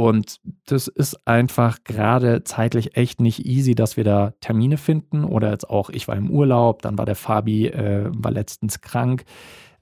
Und 0.00 0.40
das 0.64 0.88
ist 0.88 1.26
einfach 1.26 1.84
gerade 1.84 2.42
zeitlich 2.42 2.96
echt 2.96 3.20
nicht 3.20 3.44
easy, 3.44 3.74
dass 3.74 3.98
wir 3.98 4.04
da 4.04 4.32
Termine 4.40 4.78
finden. 4.78 5.24
Oder 5.24 5.50
jetzt 5.50 5.68
auch, 5.68 5.90
ich 5.90 6.08
war 6.08 6.16
im 6.16 6.30
Urlaub, 6.30 6.80
dann 6.80 6.96
war 6.96 7.04
der 7.04 7.09
Fabi 7.14 7.68
äh, 7.68 8.10
war 8.12 8.30
letztens 8.30 8.80
krank. 8.80 9.24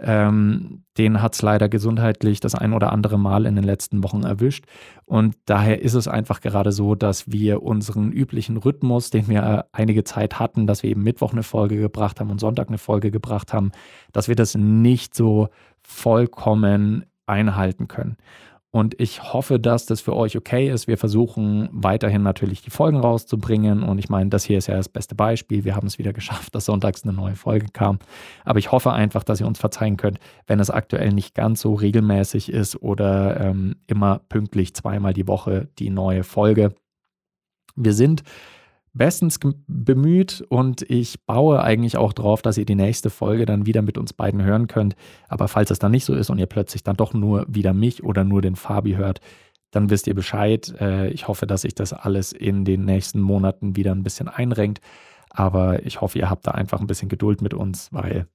Ähm, 0.00 0.84
den 0.96 1.22
hat 1.22 1.34
es 1.34 1.42
leider 1.42 1.68
gesundheitlich 1.68 2.38
das 2.38 2.54
ein 2.54 2.72
oder 2.72 2.92
andere 2.92 3.18
Mal 3.18 3.46
in 3.46 3.56
den 3.56 3.64
letzten 3.64 4.04
Wochen 4.04 4.22
erwischt. 4.22 4.64
Und 5.06 5.36
daher 5.46 5.82
ist 5.82 5.94
es 5.94 6.06
einfach 6.06 6.40
gerade 6.40 6.70
so, 6.70 6.94
dass 6.94 7.32
wir 7.32 7.62
unseren 7.64 8.12
üblichen 8.12 8.58
Rhythmus, 8.58 9.10
den 9.10 9.26
wir 9.28 9.42
äh, 9.42 9.62
einige 9.72 10.04
Zeit 10.04 10.38
hatten, 10.38 10.68
dass 10.68 10.84
wir 10.84 10.90
eben 10.90 11.02
Mittwoch 11.02 11.32
eine 11.32 11.42
Folge 11.42 11.78
gebracht 11.78 12.20
haben 12.20 12.30
und 12.30 12.38
Sonntag 12.38 12.68
eine 12.68 12.78
Folge 12.78 13.10
gebracht 13.10 13.52
haben, 13.52 13.72
dass 14.12 14.28
wir 14.28 14.36
das 14.36 14.54
nicht 14.54 15.16
so 15.16 15.48
vollkommen 15.82 17.04
einhalten 17.26 17.88
können. 17.88 18.16
Und 18.70 19.00
ich 19.00 19.32
hoffe, 19.32 19.58
dass 19.58 19.86
das 19.86 20.02
für 20.02 20.14
euch 20.14 20.36
okay 20.36 20.70
ist. 20.70 20.86
Wir 20.88 20.98
versuchen 20.98 21.70
weiterhin 21.72 22.22
natürlich 22.22 22.60
die 22.60 22.70
Folgen 22.70 22.98
rauszubringen. 22.98 23.82
Und 23.82 23.98
ich 23.98 24.10
meine, 24.10 24.28
das 24.28 24.44
hier 24.44 24.58
ist 24.58 24.66
ja 24.66 24.76
das 24.76 24.90
beste 24.90 25.14
Beispiel. 25.14 25.64
Wir 25.64 25.74
haben 25.74 25.86
es 25.86 25.98
wieder 25.98 26.12
geschafft, 26.18 26.54
dass 26.54 26.66
sonntags 26.66 27.02
eine 27.02 27.14
neue 27.14 27.34
Folge 27.34 27.68
kam. 27.72 27.98
Aber 28.44 28.58
ich 28.58 28.70
hoffe 28.70 28.92
einfach, 28.92 29.24
dass 29.24 29.40
ihr 29.40 29.46
uns 29.46 29.58
verzeihen 29.58 29.96
könnt, 29.96 30.18
wenn 30.46 30.60
es 30.60 30.68
aktuell 30.68 31.12
nicht 31.12 31.34
ganz 31.34 31.62
so 31.62 31.74
regelmäßig 31.74 32.52
ist 32.52 32.82
oder 32.82 33.40
ähm, 33.40 33.76
immer 33.86 34.20
pünktlich 34.28 34.74
zweimal 34.74 35.14
die 35.14 35.26
Woche 35.26 35.68
die 35.78 35.88
neue 35.88 36.22
Folge. 36.22 36.74
Wir 37.74 37.94
sind 37.94 38.22
bestens 38.98 39.38
bemüht 39.66 40.44
und 40.48 40.82
ich 40.82 41.24
baue 41.24 41.62
eigentlich 41.62 41.96
auch 41.96 42.12
darauf, 42.12 42.42
dass 42.42 42.58
ihr 42.58 42.66
die 42.66 42.74
nächste 42.74 43.08
Folge 43.08 43.46
dann 43.46 43.64
wieder 43.64 43.80
mit 43.80 43.96
uns 43.96 44.12
beiden 44.12 44.42
hören 44.42 44.66
könnt. 44.66 44.96
Aber 45.28 45.48
falls 45.48 45.70
es 45.70 45.78
dann 45.78 45.92
nicht 45.92 46.04
so 46.04 46.14
ist 46.14 46.28
und 46.28 46.38
ihr 46.38 46.46
plötzlich 46.46 46.82
dann 46.82 46.96
doch 46.96 47.14
nur 47.14 47.46
wieder 47.48 47.72
mich 47.72 48.02
oder 48.02 48.24
nur 48.24 48.42
den 48.42 48.56
Fabi 48.56 48.94
hört, 48.94 49.20
dann 49.70 49.90
wisst 49.90 50.06
ihr 50.06 50.14
Bescheid. 50.14 50.74
Äh, 50.80 51.08
ich 51.10 51.28
hoffe, 51.28 51.46
dass 51.46 51.62
sich 51.62 51.74
das 51.74 51.92
alles 51.92 52.32
in 52.32 52.64
den 52.64 52.84
nächsten 52.84 53.20
Monaten 53.20 53.76
wieder 53.76 53.92
ein 53.92 54.02
bisschen 54.02 54.28
einrenkt. 54.28 54.80
Aber 55.30 55.84
ich 55.86 56.00
hoffe, 56.00 56.18
ihr 56.18 56.30
habt 56.30 56.46
da 56.46 56.52
einfach 56.52 56.80
ein 56.80 56.86
bisschen 56.86 57.08
Geduld 57.08 57.42
mit 57.42 57.54
uns, 57.54 57.92
weil, 57.92 58.26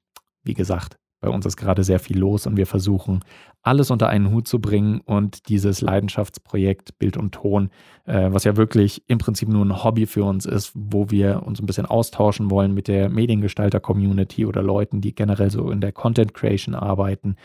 wie 0.44 0.54
gesagt, 0.54 0.98
bei 1.24 1.30
uns 1.30 1.46
ist 1.46 1.56
gerade 1.56 1.86
sehr 1.86 2.00
viel 2.00 2.20
los 2.20 2.46
und 2.46 2.58
wir 2.58 2.68
versuchen, 2.68 3.22
alles 3.62 3.92
unter 3.92 4.10
einen 4.10 4.30
Hut 4.30 4.46
zu 4.46 4.60
bringen 4.60 5.00
und 5.00 5.48
dieses 5.48 5.80
Leidenschaftsprojekt 5.80 7.00
Bild 7.00 7.16
und 7.16 7.34
Ton, 7.34 7.70
äh, 8.04 8.28
was 8.34 8.44
ja 8.44 8.58
wirklich 8.58 9.04
im 9.08 9.20
Prinzip 9.20 9.48
nur 9.48 9.64
ein 9.64 9.86
Hobby 9.86 10.06
für 10.06 10.26
uns 10.26 10.46
ist, 10.46 10.74
wo 10.76 11.12
wir 11.12 11.44
uns 11.44 11.62
ein 11.62 11.66
bisschen 11.66 11.86
austauschen 11.86 12.52
wollen 12.52 12.74
mit 12.74 12.90
der 12.90 13.08
Mediengestalter-Community 13.08 14.46
oder 14.46 14.62
Leuten, 14.62 15.00
die 15.00 15.16
generell 15.16 15.50
so 15.50 15.72
in 15.72 15.80
der 15.80 15.94
Content 15.94 16.34
Creation 16.34 16.76
arbeiten. 16.76 17.38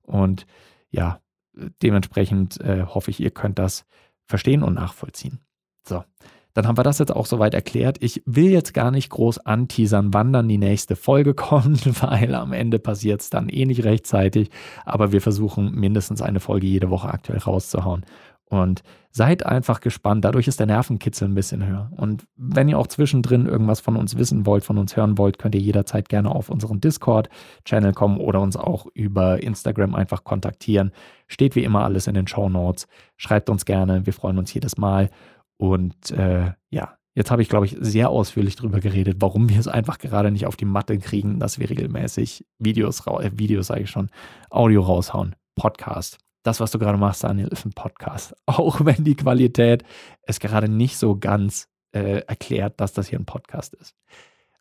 Und 0.00 0.46
ja, 0.90 1.20
dementsprechend 1.82 2.58
äh, 2.62 2.86
hoffe 2.86 3.10
ich, 3.10 3.20
ihr 3.20 3.32
könnt 3.32 3.58
das 3.58 3.84
verstehen 4.24 4.62
und 4.62 4.72
nachvollziehen. 4.72 5.40
So, 5.86 6.04
dann 6.56 6.66
haben 6.66 6.78
wir 6.78 6.84
das 6.84 6.98
jetzt 6.98 7.14
auch 7.14 7.26
soweit 7.26 7.52
erklärt. 7.52 7.98
Ich 8.00 8.22
will 8.24 8.50
jetzt 8.50 8.72
gar 8.72 8.90
nicht 8.90 9.10
groß 9.10 9.40
anteasern, 9.40 10.14
wann 10.14 10.32
dann 10.32 10.48
die 10.48 10.56
nächste 10.56 10.96
Folge 10.96 11.34
kommt, 11.34 12.02
weil 12.02 12.34
am 12.34 12.54
Ende 12.54 12.78
passiert 12.78 13.20
es 13.20 13.28
dann 13.28 13.50
eh 13.50 13.66
nicht 13.66 13.84
rechtzeitig. 13.84 14.48
Aber 14.86 15.12
wir 15.12 15.20
versuchen 15.20 15.72
mindestens 15.72 16.22
eine 16.22 16.40
Folge 16.40 16.66
jede 16.66 16.88
Woche 16.88 17.08
aktuell 17.08 17.40
rauszuhauen. 17.40 18.06
Und 18.48 18.82
seid 19.10 19.44
einfach 19.44 19.80
gespannt. 19.80 20.24
Dadurch 20.24 20.46
ist 20.46 20.58
der 20.58 20.66
Nervenkitzel 20.66 21.28
ein 21.28 21.34
bisschen 21.34 21.66
höher. 21.66 21.90
Und 21.96 22.26
wenn 22.36 22.68
ihr 22.68 22.78
auch 22.78 22.86
zwischendrin 22.86 23.44
irgendwas 23.44 23.80
von 23.80 23.96
uns 23.96 24.16
wissen 24.16 24.46
wollt, 24.46 24.64
von 24.64 24.78
uns 24.78 24.96
hören 24.96 25.18
wollt, 25.18 25.38
könnt 25.38 25.54
ihr 25.54 25.60
jederzeit 25.60 26.08
gerne 26.08 26.30
auf 26.30 26.48
unseren 26.48 26.80
Discord-Channel 26.80 27.92
kommen 27.92 28.18
oder 28.18 28.40
uns 28.40 28.56
auch 28.56 28.86
über 28.94 29.42
Instagram 29.42 29.94
einfach 29.94 30.24
kontaktieren. 30.24 30.92
Steht 31.26 31.54
wie 31.54 31.64
immer 31.64 31.84
alles 31.84 32.06
in 32.06 32.14
den 32.14 32.28
Show 32.28 32.48
Notes. 32.48 32.86
Schreibt 33.16 33.50
uns 33.50 33.66
gerne. 33.66 34.06
Wir 34.06 34.12
freuen 34.12 34.38
uns 34.38 34.54
jedes 34.54 34.78
Mal. 34.78 35.10
Und 35.58 36.10
äh, 36.10 36.52
ja, 36.70 36.98
jetzt 37.14 37.30
habe 37.30 37.42
ich, 37.42 37.48
glaube 37.48 37.66
ich, 37.66 37.76
sehr 37.80 38.10
ausführlich 38.10 38.56
darüber 38.56 38.80
geredet, 38.80 39.16
warum 39.20 39.48
wir 39.48 39.58
es 39.58 39.68
einfach 39.68 39.98
gerade 39.98 40.30
nicht 40.30 40.46
auf 40.46 40.56
die 40.56 40.64
Matte 40.64 40.98
kriegen, 40.98 41.40
dass 41.40 41.58
wir 41.58 41.68
regelmäßig 41.68 42.46
Videos, 42.58 43.06
äh, 43.06 43.30
Videos 43.34 43.68
sage 43.68 43.82
ich 43.82 43.90
schon, 43.90 44.10
Audio 44.50 44.82
raushauen. 44.82 45.34
Podcast. 45.56 46.18
Das, 46.42 46.60
was 46.60 46.70
du 46.70 46.78
gerade 46.78 46.98
machst, 46.98 47.24
Daniel, 47.24 47.48
ist 47.48 47.64
ein 47.64 47.72
Podcast. 47.72 48.36
Auch 48.46 48.84
wenn 48.84 49.02
die 49.02 49.16
Qualität 49.16 49.82
es 50.22 50.38
gerade 50.38 50.68
nicht 50.68 50.96
so 50.98 51.16
ganz 51.18 51.68
äh, 51.92 52.20
erklärt, 52.20 52.80
dass 52.80 52.92
das 52.92 53.08
hier 53.08 53.18
ein 53.18 53.24
Podcast 53.24 53.74
ist. 53.74 53.96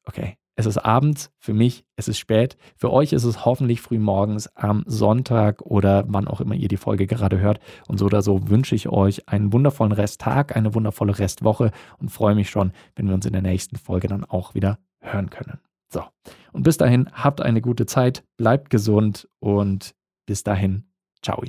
Okay, 0.05 0.37
es 0.55 0.65
ist 0.65 0.77
abends, 0.77 1.31
für 1.37 1.53
mich 1.53 1.85
es 1.97 2.07
ist 2.07 2.17
spät. 2.17 2.57
Für 2.77 2.91
euch 2.91 3.13
ist 3.13 3.23
es 3.23 3.45
hoffentlich 3.45 3.81
früh 3.81 3.99
morgens 3.99 4.47
am 4.55 4.83
Sonntag 4.85 5.61
oder 5.61 6.05
wann 6.07 6.27
auch 6.27 6.41
immer 6.41 6.55
ihr 6.55 6.67
die 6.67 6.77
Folge 6.77 7.07
gerade 7.07 7.39
hört. 7.39 7.59
Und 7.87 7.97
so 7.97 8.05
oder 8.05 8.21
so 8.21 8.49
wünsche 8.49 8.75
ich 8.75 8.89
euch 8.89 9.27
einen 9.27 9.51
wundervollen 9.53 9.91
Resttag, 9.91 10.55
eine 10.55 10.73
wundervolle 10.73 11.19
Restwoche 11.19 11.71
und 11.99 12.09
freue 12.09 12.35
mich 12.35 12.49
schon, 12.49 12.71
wenn 12.95 13.07
wir 13.07 13.13
uns 13.13 13.25
in 13.25 13.33
der 13.33 13.41
nächsten 13.41 13.75
Folge 13.75 14.07
dann 14.07 14.23
auch 14.23 14.55
wieder 14.55 14.79
hören 14.99 15.29
können. 15.29 15.59
So, 15.89 16.03
und 16.51 16.63
bis 16.63 16.77
dahin 16.77 17.09
habt 17.13 17.41
eine 17.41 17.61
gute 17.61 17.85
Zeit, 17.85 18.23
bleibt 18.37 18.69
gesund 18.69 19.27
und 19.39 19.95
bis 20.25 20.43
dahin, 20.43 20.85
ciao. 21.21 21.43